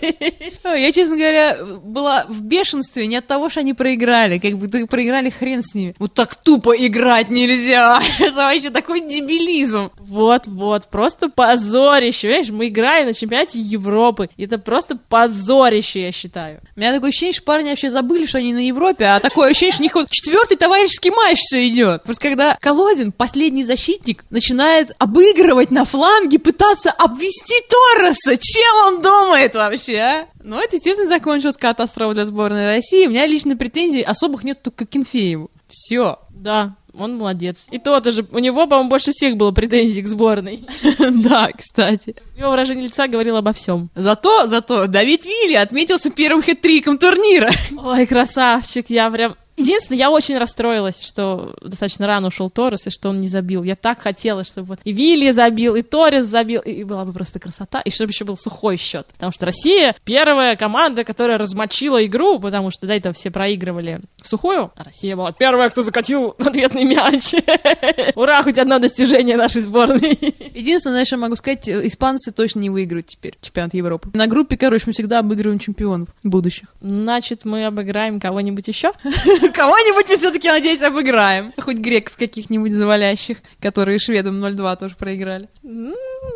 Я, 0.63 0.91
честно 0.91 1.17
говоря, 1.17 1.57
была 1.83 2.25
в 2.29 2.41
бешенстве 2.41 3.07
не 3.07 3.15
от 3.17 3.25
того, 3.25 3.49
что 3.49 3.61
они 3.61 3.73
проиграли, 3.73 4.37
как 4.37 4.57
бы 4.57 4.67
проиграли 4.85 5.29
хрен 5.29 5.63
с 5.63 5.73
ними. 5.73 5.95
Вот 5.97 6.13
так 6.13 6.35
тупо 6.35 6.75
играть 6.75 7.29
нельзя. 7.29 7.99
Это 8.19 8.35
вообще 8.35 8.69
такой 8.69 9.01
дебилизм. 9.01 9.89
Вот-вот, 9.97 10.89
просто 10.89 11.29
позорище. 11.29 12.27
Понимаешь, 12.27 12.49
мы 12.49 12.67
играем 12.67 13.07
на 13.07 13.13
чемпионате 13.13 13.59
Европы. 13.59 14.29
Это 14.37 14.59
просто 14.59 14.97
позорище, 15.09 16.01
я 16.03 16.11
считаю. 16.11 16.61
У 16.75 16.79
меня 16.79 16.93
такое 16.93 17.09
ощущение, 17.09 17.33
что 17.33 17.43
парни 17.43 17.69
вообще 17.69 17.89
забыли, 17.89 18.25
что 18.25 18.37
они 18.37 18.53
на 18.53 18.65
Европе, 18.65 19.05
а 19.05 19.19
такое 19.19 19.49
ощущение, 19.49 19.73
что 19.73 19.81
у 19.81 19.83
них 19.83 19.95
вот 19.95 20.09
четвертый 20.11 20.57
товарищеский 20.57 21.11
матч 21.11 21.39
все 21.39 21.67
идет. 21.67 22.03
Просто 22.03 22.21
когда 22.21 22.57
Колодин, 22.61 23.11
последний 23.11 23.63
защитник, 23.63 24.23
начинает 24.29 24.91
обыгрывать 24.99 25.71
на 25.71 25.83
фланге, 25.83 26.37
пытаться 26.37 26.91
обвести 27.07 27.55
Торреса. 27.69 28.37
Чем 28.37 28.85
он 28.85 29.01
думает 29.01 29.55
вообще, 29.55 29.97
а? 29.97 30.27
Ну, 30.43 30.59
это, 30.59 30.75
естественно, 30.75 31.09
закончилось 31.09 31.57
катастрофой 31.57 32.15
для 32.15 32.25
сборной 32.25 32.65
России. 32.65 33.07
У 33.07 33.09
меня 33.09 33.25
лично 33.25 33.55
претензий 33.55 34.01
особых 34.01 34.43
нет 34.43 34.61
только 34.61 34.85
к 34.85 34.89
Кенфееву. 34.89 35.49
Все. 35.67 36.19
Да, 36.29 36.75
он 36.97 37.17
молодец. 37.17 37.67
И 37.71 37.79
то 37.79 37.99
тоже, 37.99 38.25
у 38.31 38.39
него, 38.39 38.67
по-моему, 38.67 38.89
больше 38.89 39.11
всех 39.11 39.37
было 39.37 39.51
претензий 39.51 40.01
к 40.01 40.07
сборной. 40.07 40.65
Да, 40.99 41.49
кстати. 41.57 42.15
Его 42.37 42.51
выражение 42.51 42.85
лица 42.85 43.07
говорил 43.07 43.37
обо 43.37 43.53
всем. 43.53 43.89
Зато, 43.95 44.47
зато 44.47 44.87
Давид 44.87 45.25
Вилли 45.25 45.55
отметился 45.55 46.09
первым 46.09 46.41
хет-триком 46.41 46.97
турнира. 46.97 47.51
Ой, 47.77 48.05
красавчик, 48.05 48.89
я 48.89 49.09
прям 49.09 49.35
Единственное, 49.57 49.97
я 49.97 50.11
очень 50.11 50.37
расстроилась, 50.37 51.03
что 51.03 51.55
достаточно 51.61 52.05
рано 52.05 52.27
ушел 52.27 52.51
Торрес, 52.51 52.85
и 52.85 52.91
что 52.91 53.09
он 53.09 53.21
не 53.21 53.27
забил. 53.27 53.63
Я 53.63 53.75
так 53.75 53.99
хотела, 53.99 54.43
чтобы 54.43 54.67
вот 54.67 54.79
и 54.83 54.93
Вилли 54.93 55.31
забил, 55.31 55.75
и 55.75 55.81
Торрес 55.81 56.25
забил, 56.25 56.61
и 56.61 56.83
была 56.83 57.05
бы 57.05 57.11
просто 57.11 57.39
красота, 57.39 57.81
и 57.81 57.89
чтобы 57.89 58.11
еще 58.11 58.23
был 58.23 58.37
сухой 58.37 58.77
счет. 58.77 59.07
Потому 59.13 59.31
что 59.31 59.47
Россия 59.47 59.95
первая 60.03 60.55
команда, 60.55 61.03
которая 61.03 61.39
размочила 61.39 62.05
игру, 62.05 62.39
потому 62.39 62.69
что 62.69 62.85
до 62.85 62.93
этого 62.93 63.15
все 63.15 63.31
проигрывали 63.31 64.01
сухую, 64.21 64.71
а 64.75 64.83
Россия 64.83 65.15
была 65.15 65.31
первая, 65.31 65.69
кто 65.69 65.81
закатил 65.81 66.35
ответный 66.37 66.83
мяч. 66.83 67.33
Ура, 68.15 68.43
хоть 68.43 68.59
одно 68.59 68.77
достижение 68.77 69.37
нашей 69.37 69.61
сборной. 69.61 70.19
Единственное, 70.53 71.03
что 71.03 71.17
могу 71.17 71.35
сказать, 71.35 71.67
испанцы 71.67 72.31
точно 72.31 72.59
не 72.59 72.69
выиграют 72.69 73.07
теперь 73.07 73.35
чемпионат 73.41 73.73
Европы. 73.73 74.11
На 74.13 74.27
группе, 74.27 74.55
короче, 74.55 74.83
мы 74.85 74.93
всегда 74.93 75.19
обыгрываем 75.19 75.57
чемпионов 75.57 76.09
будущих. 76.21 76.67
Значит, 76.79 77.43
мы 77.43 77.65
обыграем 77.65 78.19
кого-нибудь 78.19 78.67
еще? 78.67 78.91
Кого-нибудь 79.53 80.09
мы 80.09 80.17
все-таки, 80.17 80.49
надеюсь, 80.49 80.81
обыграем. 80.81 81.53
Хоть 81.59 81.77
греков 81.77 82.17
каких-нибудь 82.17 82.73
завалящих, 82.73 83.37
которые 83.61 83.99
шведам 83.99 84.43
0-2 84.43 84.77
тоже 84.77 84.95
проиграли. 84.95 85.47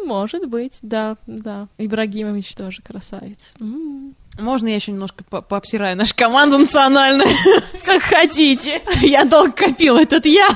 Может 0.05 0.47
быть, 0.47 0.77
да, 0.81 1.17
да. 1.27 1.67
Ибрагимович 1.77 2.53
тоже 2.55 2.81
красавец. 2.81 3.55
Можно 4.39 4.69
я 4.69 4.75
еще 4.75 4.91
немножко 4.91 5.25
по 5.25 5.41
пообсираю 5.41 5.97
нашу 5.97 6.15
команду 6.15 6.57
национальную? 6.57 7.29
Как 7.85 8.01
хотите. 8.01 8.81
Я 9.01 9.25
долго 9.25 9.51
копил 9.51 9.97
этот 9.97 10.25
яд. 10.25 10.55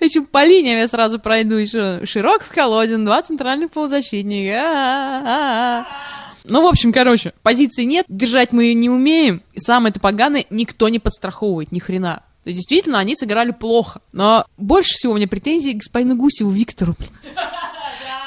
Еще 0.00 0.22
по 0.22 0.44
линиям 0.44 0.78
я 0.78 0.88
сразу 0.88 1.20
пройду. 1.20 1.56
Еще 1.56 2.04
Широков, 2.04 2.48
Колодин, 2.48 3.04
два 3.04 3.22
центральных 3.22 3.70
полузащитника. 3.70 5.86
Ну, 6.44 6.62
в 6.62 6.66
общем, 6.66 6.92
короче, 6.92 7.32
позиции 7.42 7.84
нет, 7.84 8.06
держать 8.08 8.52
мы 8.52 8.72
не 8.74 8.88
умеем. 8.90 9.42
И 9.52 9.60
самое 9.60 9.90
это 9.90 10.00
поганое, 10.00 10.46
никто 10.50 10.88
не 10.88 10.98
подстраховывает 10.98 11.72
ни 11.72 11.78
хрена. 11.78 12.22
То 12.44 12.52
действительно, 12.52 12.98
они 12.98 13.14
сыграли 13.16 13.50
плохо. 13.52 14.00
Но 14.12 14.46
больше 14.56 14.94
всего 14.94 15.12
у 15.12 15.16
меня 15.16 15.28
претензии 15.28 15.72
к 15.72 15.78
господину 15.78 16.16
Гусеву 16.16 16.50
Виктору, 16.50 16.94
блин 16.98 17.10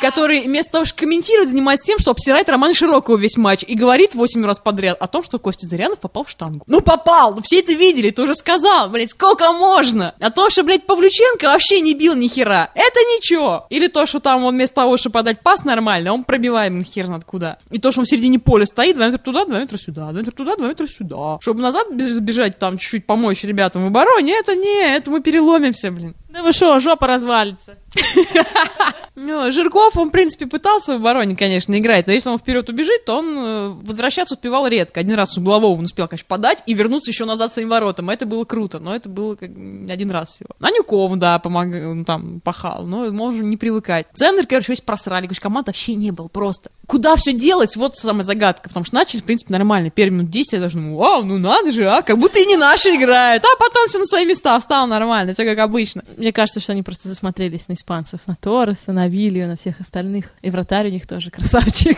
который 0.04 0.42
вместо 0.42 0.74
того, 0.74 0.86
чтобы 0.86 1.00
комментировать, 1.00 1.50
занимается 1.50 1.86
тем, 1.86 1.98
что 1.98 2.12
обсирает 2.12 2.50
Романа 2.50 2.74
Широкого 2.74 3.18
весь 3.18 3.38
матч 3.38 3.64
и 3.66 3.74
говорит 3.74 4.16
8 4.16 4.46
раз 4.46 4.60
подряд 4.60 4.98
о 5.00 5.08
том, 5.08 5.24
что 5.24 5.40
Костя 5.40 5.66
Зырянов 5.66 6.00
попал 6.00 6.26
в 6.26 6.30
штангу. 6.30 6.66
Ну 6.68 6.82
попал, 6.82 7.34
ну 7.34 7.42
все 7.42 7.60
это 7.60 7.72
видели, 7.74 8.10
ты 8.10 8.22
уже 8.22 8.36
сказал, 8.36 8.90
блядь, 8.90 9.12
сколько 9.12 9.52
можно? 9.54 10.14
А 10.20 10.30
то, 10.30 10.50
что, 10.50 10.64
блядь, 10.64 10.86
Павлюченко 10.86 11.46
вообще 11.46 11.80
не 11.80 11.94
бил 11.94 12.16
ни 12.16 12.28
хера, 12.28 12.70
это 12.76 13.00
ничего. 13.00 13.66
Или 13.70 13.88
то, 13.88 14.06
что 14.06 14.20
там 14.20 14.44
он 14.44 14.56
вместо 14.56 14.76
того, 14.76 14.98
чтобы 14.98 15.14
подать 15.14 15.42
пас 15.42 15.64
нормально, 15.64 16.14
он 16.14 16.26
пробивает 16.26 16.74
на 16.74 16.84
хер 16.84 17.06
знает 17.06 17.24
куда. 17.24 17.58
И 17.72 17.80
то, 17.80 17.92
что 17.92 18.02
он 18.02 18.06
в 18.06 18.10
середине 18.10 18.40
поля 18.40 18.66
стоит, 18.66 18.98
2 18.98 19.06
метра 19.06 19.20
туда, 19.20 19.46
2 19.46 19.60
метра 19.60 19.78
сюда, 19.78 20.12
2 20.12 20.20
метра 20.20 20.32
туда, 20.32 20.56
2 20.58 20.68
метра 20.68 20.88
сюда. 20.88 21.38
Чтобы 21.40 21.62
назад 21.62 21.90
бежать, 21.92 22.60
там 22.60 22.78
чуть-чуть 22.78 23.06
помочь 23.06 23.44
ребятам 23.44 23.84
в 23.84 23.88
обороне, 23.88 24.34
это 24.38 24.54
не, 24.54 24.96
это 24.96 25.10
мы 25.10 25.22
переломимся, 25.22 25.92
блин. 25.92 26.16
Да 26.34 26.42
вы 26.42 26.52
что, 26.52 26.80
жопа 26.80 27.06
развалится. 27.06 27.78
Ну, 29.16 29.52
Жирков, 29.52 29.96
он, 29.96 30.10
в 30.10 30.12
принципе, 30.12 30.48
пытался 30.48 30.94
в 30.94 30.96
обороне, 30.96 31.36
конечно, 31.36 31.78
играть, 31.78 32.08
но 32.08 32.14
если 32.14 32.30
он 32.30 32.40
вперед 32.40 32.68
убежит, 32.68 33.06
то 33.06 33.20
он 33.20 33.38
э, 33.38 33.70
возвращаться 33.84 34.34
успевал 34.34 34.66
редко. 34.66 35.00
Один 35.00 35.16
раз 35.16 35.34
с 35.34 35.38
углового 35.38 35.78
он 35.78 35.84
успел, 35.84 36.08
конечно, 36.08 36.26
подать 36.28 36.64
и 36.66 36.74
вернуться 36.74 37.12
еще 37.12 37.26
назад 37.26 37.54
своим 37.54 37.70
воротам. 37.70 38.10
Это 38.10 38.26
было 38.26 38.44
круто, 38.44 38.80
но 38.80 38.96
это 38.96 39.10
было 39.10 39.36
как 39.36 39.52
один 39.52 40.10
раз 40.10 40.30
всего. 40.30 40.50
Анюков, 40.60 41.16
да, 41.20 41.38
помогал, 41.38 41.92
он 41.92 42.06
там 42.06 42.42
пахал, 42.42 42.88
но 42.88 43.12
можно 43.12 43.44
не 43.44 43.56
привыкать. 43.56 44.08
Центр, 44.16 44.48
короче, 44.48 44.72
весь 44.72 44.82
просрали, 44.82 45.28
короче, 45.28 45.42
команд 45.42 45.68
вообще 45.68 45.94
не 45.94 46.10
было 46.10 46.28
просто. 46.28 46.72
Куда 46.88 47.16
все 47.16 47.34
делать? 47.34 47.76
Вот 47.76 47.96
самая 47.96 48.24
загадка, 48.24 48.68
потому 48.70 48.84
что 48.84 48.96
начали, 48.96 49.22
в 49.22 49.26
принципе, 49.26 49.54
нормально. 49.54 49.92
Первые 49.92 50.22
минут 50.22 50.32
10 50.32 50.54
я 50.54 50.60
даже, 50.60 50.80
ну, 50.80 50.98
вау, 50.98 51.24
ну 51.24 51.38
надо 51.38 51.72
же, 51.72 51.88
а, 51.88 52.02
как 52.02 52.18
будто 52.18 52.40
и 52.40 52.46
не 52.48 52.58
наши 52.58 52.90
играют, 52.96 53.44
а 53.46 53.60
потом 53.60 53.88
все 53.88 54.00
на 54.00 54.06
свои 54.06 54.26
места 54.26 54.60
встал 54.60 54.88
нормально, 54.88 55.34
все 55.34 55.46
как 55.46 55.60
обычно. 55.60 56.04
Мне 56.24 56.32
кажется, 56.32 56.62
что 56.62 56.72
они 56.72 56.84
просто 56.84 57.10
засмотрелись 57.10 57.68
на 57.68 57.74
испанцев, 57.74 58.22
на 58.28 58.38
Торреса, 58.38 58.94
на 58.94 59.10
Вилью, 59.10 59.46
на 59.46 59.58
всех 59.58 59.82
остальных. 59.82 60.32
И 60.42 60.50
вратарь 60.52 60.88
у 60.88 60.90
них 60.90 61.06
тоже 61.06 61.30
красавчик. 61.30 61.98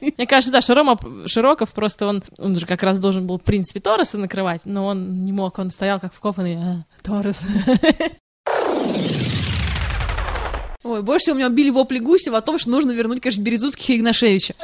Мне 0.00 0.28
кажется, 0.28 0.52
да, 0.52 0.60
что 0.60 0.76
Рома 0.76 0.96
Широков 1.26 1.72
просто 1.72 2.06
он, 2.06 2.22
он 2.38 2.56
же 2.56 2.66
как 2.66 2.84
раз 2.84 3.00
должен 3.00 3.26
был, 3.26 3.38
в 3.38 3.42
принципе, 3.42 3.80
Торреса 3.80 4.16
накрывать, 4.16 4.60
но 4.64 4.86
он 4.86 5.24
не 5.24 5.32
мог, 5.32 5.58
он 5.58 5.72
стоял 5.72 5.98
как 5.98 6.14
вкопанный. 6.14 6.54
А, 6.54 6.84
Торрес. 7.02 7.40
Ой, 10.84 11.02
больше 11.02 11.24
всего 11.24 11.36
меня 11.36 11.48
били 11.48 11.70
вопли 11.70 11.98
Гусева 11.98 12.38
о 12.38 12.42
том, 12.42 12.60
что 12.60 12.70
нужно 12.70 12.92
вернуть, 12.92 13.20
конечно, 13.20 13.42
Березутских 13.42 13.90
и 13.90 13.96
Игнашевича. 13.96 14.54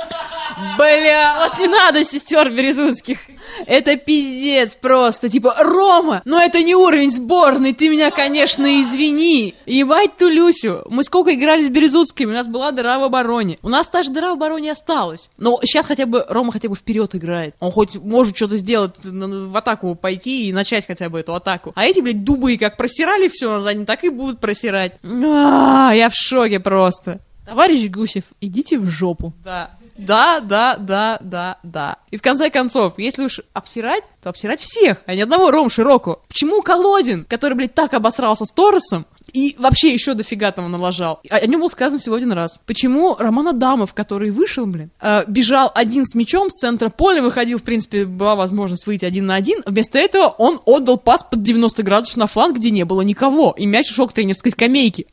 Бля! 0.76 1.48
Вот 1.48 1.58
не 1.58 1.68
надо 1.68 2.04
сестер 2.04 2.50
Березутских. 2.50 3.18
Это 3.66 3.96
пиздец 3.96 4.74
просто. 4.74 5.28
Типа, 5.28 5.54
Рома, 5.58 6.22
но 6.24 6.40
это 6.40 6.62
не 6.62 6.74
уровень 6.74 7.10
сборной, 7.10 7.72
ты 7.72 7.88
меня, 7.88 8.10
конечно, 8.10 8.66
извини. 8.80 9.54
Ебать 9.66 10.16
ту 10.16 10.28
Люсю. 10.28 10.82
Мы 10.88 11.02
сколько 11.02 11.34
играли 11.34 11.62
с 11.62 11.68
Березутскими, 11.68 12.30
у 12.30 12.34
нас 12.34 12.46
была 12.46 12.72
дыра 12.72 12.98
в 12.98 13.04
обороне. 13.04 13.58
У 13.62 13.68
нас 13.68 13.88
та 13.88 14.02
же 14.02 14.10
дыра 14.10 14.30
в 14.30 14.34
обороне 14.34 14.72
осталась. 14.72 15.30
Но 15.38 15.58
сейчас 15.62 15.86
хотя 15.86 16.06
бы 16.06 16.24
Рома 16.28 16.52
хотя 16.52 16.68
бы 16.68 16.76
вперед 16.76 17.14
играет. 17.14 17.54
Он 17.60 17.70
хоть 17.70 17.96
может 17.96 18.36
что-то 18.36 18.56
сделать, 18.56 18.94
в 19.02 19.56
атаку 19.56 19.94
пойти 19.94 20.48
и 20.48 20.52
начать 20.52 20.86
хотя 20.86 21.08
бы 21.08 21.20
эту 21.20 21.34
атаку. 21.34 21.72
А 21.74 21.84
эти, 21.84 22.00
блядь, 22.00 22.24
дубы 22.24 22.56
как 22.56 22.76
просирали 22.76 23.28
все 23.28 23.50
на 23.50 23.60
заднем, 23.60 23.86
так 23.86 24.04
и 24.04 24.08
будут 24.08 24.40
просирать. 24.40 24.94
А, 25.02 25.92
я 25.94 26.08
в 26.08 26.14
шоке 26.14 26.60
просто. 26.60 27.20
Товарищ 27.48 27.88
Гусев, 27.88 28.24
идите 28.42 28.78
в 28.78 28.88
жопу. 28.88 29.32
Да. 29.42 29.70
Да, 29.98 30.40
да, 30.40 30.76
да, 30.78 31.18
да, 31.20 31.58
да. 31.62 31.96
И 32.10 32.16
в 32.16 32.22
конце 32.22 32.50
концов, 32.50 32.94
если 32.98 33.24
уж 33.24 33.40
обсирать, 33.52 34.04
то 34.22 34.30
обсирать 34.30 34.60
всех, 34.60 34.98
а 35.06 35.14
не 35.14 35.22
одного 35.22 35.50
Ром 35.50 35.68
Широку. 35.68 36.22
Почему 36.28 36.62
Колодин, 36.62 37.24
который, 37.24 37.54
блядь, 37.54 37.74
так 37.74 37.94
обосрался 37.94 38.44
с 38.44 38.52
Торресом, 38.52 39.06
и 39.32 39.54
вообще 39.58 39.92
еще 39.92 40.14
дофига 40.14 40.52
там 40.52 40.70
налажал. 40.70 41.20
О, 41.30 41.46
нем 41.46 41.60
был 41.60 41.70
сказан 41.70 41.98
всего 41.98 42.16
один 42.16 42.32
раз. 42.32 42.58
Почему 42.66 43.16
Роман 43.16 43.48
Адамов, 43.48 43.94
который 43.94 44.30
вышел, 44.30 44.66
блин, 44.66 44.90
э, 45.00 45.24
бежал 45.26 45.70
один 45.74 46.04
с 46.04 46.14
мячом 46.14 46.50
с 46.50 46.58
центра 46.58 46.88
поля, 46.88 47.22
выходил, 47.22 47.58
в 47.58 47.62
принципе, 47.62 48.04
была 48.04 48.34
возможность 48.34 48.86
выйти 48.86 49.04
один 49.04 49.26
на 49.26 49.34
один, 49.34 49.62
вместо 49.66 49.98
этого 49.98 50.26
он 50.38 50.60
отдал 50.64 50.98
пас 50.98 51.22
под 51.28 51.42
90 51.42 51.82
градусов 51.82 52.16
на 52.16 52.26
фланг, 52.26 52.56
где 52.56 52.70
не 52.70 52.84
было 52.84 53.02
никого, 53.02 53.54
и 53.56 53.66
мяч 53.66 53.90
ушел 53.90 54.08
к 54.08 54.12
тренерской 54.12 54.52
скамейке. 54.52 55.06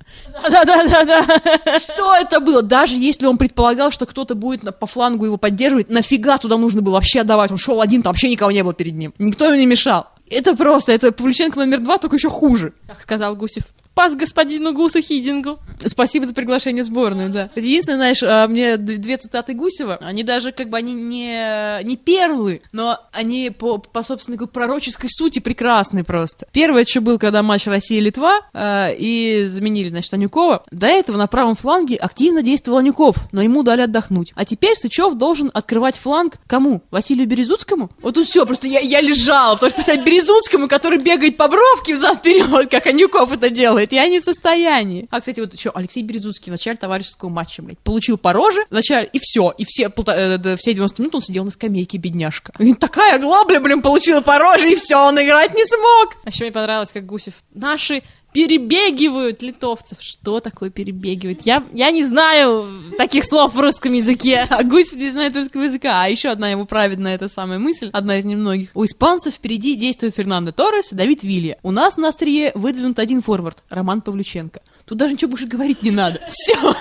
Да-да-да-да. 0.43 1.79
Что 1.79 2.15
это 2.15 2.39
было? 2.39 2.62
Даже 2.62 2.95
если 2.95 3.25
он 3.25 3.38
предполагал, 3.38 3.91
что 3.91 4.05
кто-то 4.05 4.36
будет 4.36 4.62
по 4.79 4.88
флангу 4.88 5.25
его 5.25 5.38
поддерживать, 5.38 5.89
нафига 5.89 6.38
туда 6.38 6.57
нужно 6.57 6.81
было 6.81 6.93
вообще 6.93 7.22
отдавать? 7.22 7.51
Он 7.51 7.57
шел 7.57 7.81
один, 7.81 8.01
там 8.01 8.12
вообще 8.12 8.29
никого 8.29 8.51
не 8.51 8.63
было 8.63 8.74
перед 8.74 8.93
ним. 8.93 9.13
Никто 9.17 9.45
ему 9.45 9.55
не 9.55 9.65
мешал. 9.65 10.07
Это 10.29 10.55
просто, 10.55 10.91
это 10.91 11.12
Павлюченко 11.12 11.60
номер 11.60 11.79
два, 11.81 11.98
только 11.98 12.15
еще 12.15 12.29
хуже. 12.29 12.74
Как 12.88 13.01
сказал 13.01 13.36
Гусев, 13.36 13.65
пас 13.96 14.16
господину 14.16 14.74
Гусу 14.74 15.02
Хидингу. 15.02 15.60
Спасибо 15.86 16.25
за 16.25 16.34
приглашение 16.34 16.84
в 16.84 16.86
сборную, 16.86 17.30
да. 17.30 17.50
Единственное, 17.56 17.98
знаешь, 17.98 18.24
а, 18.24 18.48
мне 18.48 18.78
две 18.78 19.18
цитаты 19.18 19.54
Гусева, 19.54 19.98
они 20.02 20.24
даже 20.24 20.52
как 20.52 20.70
бы 20.70 20.78
они 20.78 20.94
не, 20.94 21.84
не 21.84 21.98
перлы, 21.98 22.62
но 22.72 23.00
они 23.12 23.50
по, 23.50 23.78
по 23.78 24.04
собственной 24.04 24.38
такой 24.38 24.52
пророческой 24.52 25.10
сути 25.10 25.40
прекрасны 25.40 26.04
просто. 26.04 26.48
Первое, 26.52 26.86
что 26.86 27.02
был, 27.02 27.18
когда 27.18 27.42
матч 27.42 27.68
Россия-Литва, 27.68 28.42
э, 28.54 28.96
и 28.96 29.46
заменили, 29.46 29.90
значит, 29.90 30.14
Анюкова, 30.14 30.64
до 30.72 30.88
этого 30.88 31.18
на 31.18 31.28
правом 31.28 31.56
фланге 31.56 31.96
активно 31.96 32.42
действовал 32.42 32.80
Анюков, 32.80 33.16
но 33.32 33.42
ему 33.42 33.64
дали 33.64 33.82
отдохнуть. 33.82 34.34
А 34.36 34.46
теперь 34.46 34.75
Сычев 34.75 35.16
должен 35.16 35.50
открывать 35.54 35.98
фланг 35.98 36.36
кому? 36.48 36.82
Василию 36.92 37.28
Березутскому? 37.28 37.90
Вот 38.02 38.16
тут 38.16 38.28
все, 38.28 38.46
просто 38.46 38.68
я, 38.68 38.80
я 38.80 39.02
лежала, 39.02 39.56
потому 39.56 39.72
что 39.72 39.82
писать 39.82 40.04
Березутскому, 40.04 40.68
который 40.68 41.00
бегает 41.00 41.38
по 41.38 41.48
бровке 41.48 41.96
взад-вперед, 41.96 42.70
как 42.70 42.88
Анюков 42.88 43.32
это 43.32 43.50
делает, 43.50 43.85
я 43.92 44.08
не 44.08 44.20
в 44.20 44.24
состоянии. 44.24 45.08
А, 45.10 45.20
кстати, 45.20 45.39
вот 45.39 45.54
еще 45.54 45.72
Алексей 45.74 46.04
Березутский 46.04 46.50
в 46.50 46.54
начале 46.54 46.77
товарищеского 46.77 47.30
матча, 47.30 47.62
блядь, 47.62 47.80
получил 47.80 48.18
по 48.18 48.34
роже 48.34 48.65
в 48.70 48.74
начале, 48.74 49.10
и 49.12 49.20
все, 49.20 49.54
и 49.58 49.65
все, 49.65 49.86
э, 49.88 50.58
все 50.58 50.74
90 50.74 51.01
минут 51.01 51.15
он 51.15 51.22
сидел 51.22 51.46
на 51.46 51.51
скамейке, 51.51 51.98
бедняжка. 51.98 52.54
И 52.60 52.74
такая 52.74 53.20
глабля, 53.20 53.60
блин, 53.60 53.82
получила 53.82 54.22
по 54.22 54.38
роже, 54.39 54.72
и 54.72 54.75
все, 54.75 54.98
он 54.98 55.22
играть 55.22 55.54
не 55.54 55.65
смог. 55.65 56.15
А 56.24 56.30
еще 56.30 56.46
мне 56.46 56.51
понравилось, 56.51 56.92
как 56.92 57.06
Гусев. 57.06 57.36
Наши 57.54 58.04
перебегивают 58.36 59.41
литовцев. 59.41 60.00
Что 60.02 60.41
такое 60.41 60.69
перебегивают? 60.69 61.43
Я, 61.43 61.63
я 61.71 61.89
не 61.89 62.04
знаю 62.04 62.67
таких 62.98 63.24
слов 63.24 63.56
в 63.56 63.60
русском 63.62 63.93
языке. 63.93 64.45
А 64.50 64.62
Гусев 64.62 65.00
не 65.00 65.10
знает 65.10 65.38
русского 65.38 65.62
языка. 65.62 66.04
А 66.04 66.10
еще 66.10 66.28
одна 66.28 66.50
его 66.50 66.65
праведная 66.65 67.15
эта 67.15 67.30
самая 67.30 67.60
мысль, 67.60 67.89
одна 67.93 68.17
из 68.17 68.26
немногих. 68.26 68.71
У 68.74 68.84
испанцев 68.84 69.36
впереди 69.36 69.76
действует 69.76 70.15
Фернандо 70.17 70.52
Торрес 70.52 70.91
и 70.91 70.95
Давид 70.95 71.24
Вилья. 71.24 71.56
У 71.63 71.71
нас 71.71 71.95
на 71.95 72.10
острие 72.10 72.52
выдвинут 72.56 73.00
один 73.00 73.21
форвард, 73.21 73.63
Роман 73.69 74.02
Павлюченко. 74.02 74.62
Тут 74.84 74.98
даже 74.98 75.13
ничего 75.13 75.32
больше 75.32 75.48
говорить 75.48 75.82
не 75.82 75.91
надо. 75.91 76.19
Все. 76.30 76.76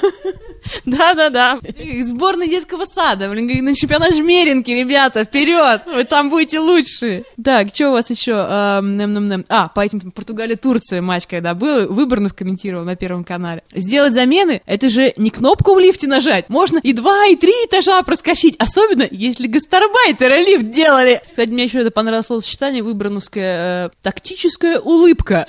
Да-да-да. 0.85 1.59
Сборная 2.03 2.47
детского 2.47 2.85
сада, 2.85 3.29
блин, 3.29 3.65
на 3.65 3.75
чемпионат 3.75 4.15
Жмеринки, 4.15 4.71
ребята, 4.71 5.25
вперед! 5.25 5.83
Вы 5.87 6.05
там 6.05 6.31
будете 6.31 6.59
лучшие. 6.59 7.25
Так, 7.43 7.75
что 7.75 7.89
у 7.89 7.93
вас 7.93 8.11
еще? 8.11 8.35
А, 8.35 8.83
по 9.75 9.81
этим 9.81 10.11
Португалия-Турция 10.11 11.03
матч, 11.03 11.27
когда 11.27 11.55
был, 11.55 11.93
Выборнов 11.93 12.35
комментировал 12.35 12.85
на 12.85 12.97
Первом 12.97 13.25
канале. 13.25 13.63
Сделать 13.73 14.13
замены, 14.13 14.63
это 14.67 14.89
же 14.89 15.13
не 15.17 15.31
кнопку 15.31 15.75
в 15.75 15.79
лифте 15.79 16.07
нажать. 16.07 16.49
Можно 16.49 16.79
и 16.79 16.93
два, 16.93 17.27
и 17.27 17.37
три 17.37 17.53
этажа 17.67 18.03
проскочить. 18.03 18.57
Особенно, 18.59 19.07
если 19.11 19.47
гастарбайтеры 19.47 20.39
лифт 20.43 20.71
делали. 20.71 21.21
Кстати, 21.31 21.51
мне 21.51 21.65
еще 21.65 21.81
это 21.81 21.91
понравилось 21.91 22.27
словосочетание 22.27 22.83
выборновская 22.83 23.87
э, 23.87 23.91
тактическая 24.03 24.79
улыбка. 24.79 25.47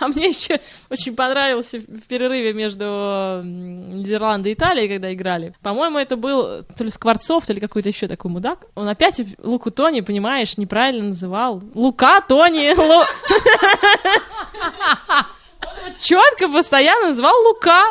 А 0.00 0.08
мне 0.08 0.28
еще 0.28 0.60
очень 0.88 1.14
понравился 1.14 1.78
в 1.78 2.06
перерыве 2.08 2.52
между 2.52 3.42
Нидерландой 3.44 4.52
и 4.52 4.54
Италией, 4.54 4.88
когда 4.88 5.12
играли. 5.12 5.54
По-моему, 5.62 5.98
это 5.98 6.16
был 6.16 6.62
то 6.76 6.84
ли 6.84 6.90
Скворцов, 6.90 7.46
то 7.46 7.52
ли 7.52 7.60
какой-то 7.60 7.90
еще 7.90 8.08
такой 8.08 8.30
мудак. 8.30 8.66
Он 8.74 8.88
опять 8.88 9.20
Луку 9.38 9.70
Тони, 9.70 10.00
понимаешь, 10.00 10.56
неправильно 10.56 11.08
называл. 11.08 11.62
Лука 11.74 12.20
Тони! 12.22 12.74
четко 15.98 16.48
постоянно 16.48 17.08
называл 17.08 17.34
Лука. 17.46 17.82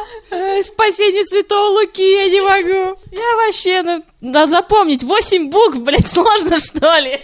Спасение 0.63 1.23
святого 1.25 1.79
Луки, 1.79 2.01
я 2.01 2.29
не 2.29 2.41
могу. 2.41 2.99
Я 3.11 3.35
вообще, 3.37 3.81
ну, 3.83 4.03
да 4.21 4.47
запомнить, 4.47 5.03
восемь 5.03 5.49
букв, 5.49 5.79
блядь, 5.79 6.07
сложно, 6.11 6.57
что 6.59 6.97
ли? 6.97 7.21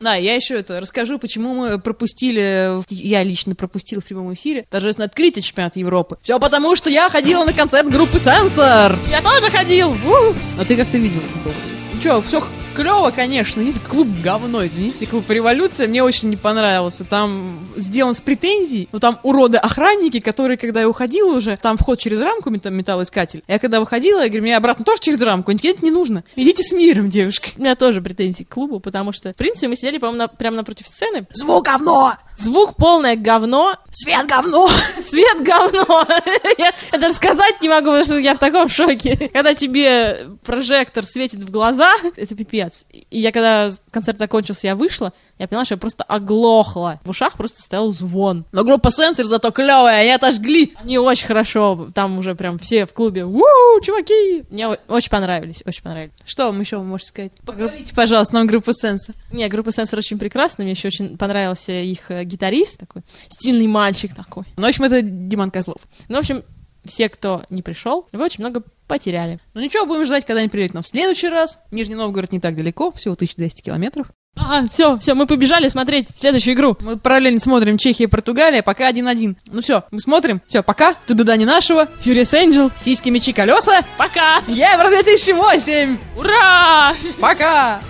Да, 0.00 0.14
я 0.14 0.34
еще 0.34 0.54
это 0.54 0.80
расскажу, 0.80 1.18
почему 1.18 1.54
мы 1.54 1.78
пропустили, 1.78 2.82
я 2.90 3.22
лично 3.22 3.54
пропустил 3.54 4.00
в 4.00 4.04
прямом 4.04 4.32
эфире 4.34 4.66
торжественное 4.70 5.08
открытие 5.08 5.42
чемпионата 5.42 5.78
Европы. 5.80 6.18
Все 6.22 6.38
потому, 6.38 6.76
что 6.76 6.88
я 6.88 7.08
ходила 7.08 7.44
на 7.44 7.52
концерт 7.52 7.88
группы 7.88 8.18
Сенсор. 8.18 8.96
Я 9.10 9.22
тоже 9.22 9.50
ходил. 9.50 9.90
У! 9.90 10.34
А 10.60 10.64
ты 10.64 10.76
как-то 10.76 10.98
видел? 10.98 11.22
Ну 11.44 12.00
что, 12.00 12.20
все 12.22 12.42
клево, 12.78 13.10
конечно. 13.10 13.60
Извините, 13.60 13.80
клуб 13.80 14.08
говно, 14.22 14.64
извините. 14.64 15.06
Клуб 15.06 15.28
Революция 15.28 15.88
мне 15.88 16.02
очень 16.02 16.30
не 16.30 16.36
понравился. 16.36 17.04
Там 17.04 17.58
сделан 17.76 18.14
с 18.14 18.20
претензией. 18.20 18.88
Ну, 18.92 19.00
там 19.00 19.18
уроды-охранники, 19.22 20.20
которые, 20.20 20.56
когда 20.56 20.80
я 20.80 20.88
уходила 20.88 21.36
уже, 21.36 21.56
там 21.56 21.76
вход 21.76 21.98
через 21.98 22.20
рамку, 22.20 22.50
мет- 22.50 22.70
металлоискатель. 22.70 23.42
Я 23.48 23.58
когда 23.58 23.80
выходила, 23.80 24.20
я 24.22 24.28
говорю, 24.28 24.42
мне 24.42 24.56
обратно 24.56 24.84
тоже 24.84 25.00
через 25.00 25.20
рамку. 25.20 25.50
Они 25.50 25.60
не 25.82 25.90
нужно. 25.90 26.24
Идите 26.36 26.62
с 26.62 26.72
миром, 26.72 27.10
девушка. 27.10 27.50
У 27.56 27.60
меня 27.60 27.74
тоже 27.74 28.00
претензии 28.00 28.44
к 28.44 28.48
клубу, 28.48 28.80
потому 28.80 29.12
что, 29.12 29.32
в 29.32 29.36
принципе, 29.36 29.68
мы 29.68 29.76
сидели, 29.76 29.98
по-моему, 29.98 30.18
на, 30.18 30.28
прямо 30.28 30.56
напротив 30.56 30.86
сцены. 30.86 31.26
Звук 31.32 31.64
говно! 31.64 32.14
Звук 32.38 32.76
полное 32.76 33.16
говно. 33.16 33.76
Свет 33.90 34.26
говно! 34.28 34.68
Свет 35.00 35.42
говно! 35.42 36.06
я, 36.58 36.72
я 36.92 36.98
даже 36.98 37.14
сказать 37.14 37.60
не 37.60 37.68
могу, 37.68 37.86
потому 37.86 38.04
что 38.04 38.18
я 38.18 38.34
в 38.34 38.38
таком 38.38 38.68
шоке. 38.68 39.30
Когда 39.32 39.54
тебе 39.54 40.28
прожектор 40.44 41.04
светит 41.04 41.42
в 41.42 41.50
глаза, 41.50 41.92
это 42.16 42.34
пипец. 42.36 42.84
И 42.92 43.20
я 43.20 43.32
когда 43.32 43.70
концерт 43.90 44.18
закончился, 44.18 44.68
я 44.68 44.76
вышла, 44.76 45.12
я 45.38 45.48
поняла, 45.48 45.64
что 45.64 45.74
я 45.74 45.78
просто 45.78 46.04
оглохла. 46.04 47.00
В 47.04 47.10
ушах 47.10 47.32
просто 47.32 47.60
стоял 47.60 47.90
звон. 47.90 48.44
Но 48.52 48.62
группа 48.62 48.92
Сенсор 48.92 49.26
зато 49.26 49.50
клевая, 49.50 50.02
они 50.02 50.10
отожгли. 50.10 50.74
Они 50.80 50.96
очень 50.98 51.26
хорошо, 51.26 51.88
там 51.92 52.18
уже 52.18 52.36
прям 52.36 52.60
все 52.60 52.86
в 52.86 52.92
клубе, 52.92 53.24
уу, 53.24 53.80
чуваки. 53.82 54.44
Мне 54.50 54.68
очень 54.68 55.10
понравились, 55.10 55.62
очень 55.66 55.82
понравились. 55.82 56.14
Что 56.24 56.46
вам 56.46 56.60
еще 56.60 56.76
вы 56.76 56.84
можете 56.84 57.08
сказать? 57.08 57.32
Поговорите, 57.44 57.92
пожалуйста, 57.94 58.34
нам 58.34 58.46
группа 58.46 58.72
Сенсор. 58.72 59.16
Не, 59.32 59.48
группа 59.48 59.72
Сенсор 59.72 59.98
очень 59.98 60.18
прекрасна, 60.18 60.62
мне 60.62 60.72
еще 60.72 60.86
очень 60.86 61.16
понравился 61.16 61.72
их 61.72 62.10
э, 62.10 62.27
гитарист 62.28 62.78
такой, 62.78 63.02
стильный 63.28 63.66
мальчик 63.66 64.14
такой. 64.14 64.44
Ну, 64.56 64.64
в 64.64 64.68
общем, 64.68 64.84
это 64.84 65.02
Диман 65.02 65.50
Козлов. 65.50 65.80
Ну, 66.08 66.16
в 66.16 66.20
общем, 66.20 66.42
все, 66.84 67.08
кто 67.08 67.44
не 67.50 67.62
пришел, 67.62 68.06
вы 68.12 68.24
очень 68.24 68.42
много 68.42 68.62
потеряли. 68.86 69.38
Ну 69.54 69.60
ничего, 69.60 69.86
будем 69.86 70.04
ждать, 70.04 70.24
когда 70.24 70.40
они 70.40 70.48
приедут 70.48 70.74
нам 70.74 70.82
в 70.82 70.88
следующий 70.88 71.28
раз. 71.28 71.60
Нижний 71.70 71.94
Новгород 71.94 72.32
не 72.32 72.40
так 72.40 72.56
далеко, 72.56 72.90
всего 72.92 73.14
1200 73.14 73.62
километров. 73.62 74.06
А, 74.36 74.66
все, 74.68 74.98
все, 74.98 75.14
мы 75.14 75.26
побежали 75.26 75.68
смотреть 75.68 76.10
следующую 76.16 76.54
игру. 76.54 76.76
Мы 76.80 76.96
параллельно 76.96 77.40
смотрим 77.40 77.76
Чехия 77.76 78.04
и 78.04 78.06
Португалия, 78.06 78.62
пока 78.62 78.90
1-1. 78.90 79.36
Ну 79.46 79.60
все, 79.60 79.84
мы 79.90 80.00
смотрим. 80.00 80.40
Все, 80.46 80.62
пока. 80.62 80.94
Туда 81.06 81.36
не 81.36 81.44
нашего. 81.44 81.86
Фьюрис 82.00 82.32
Энджел. 82.34 82.70
Сиськи, 82.78 83.10
мечи, 83.10 83.32
колеса. 83.32 83.82
Пока. 83.96 84.40
Евро 84.46 84.88
2008. 84.88 85.98
Ура! 86.16 86.94
Пока. 87.20 87.80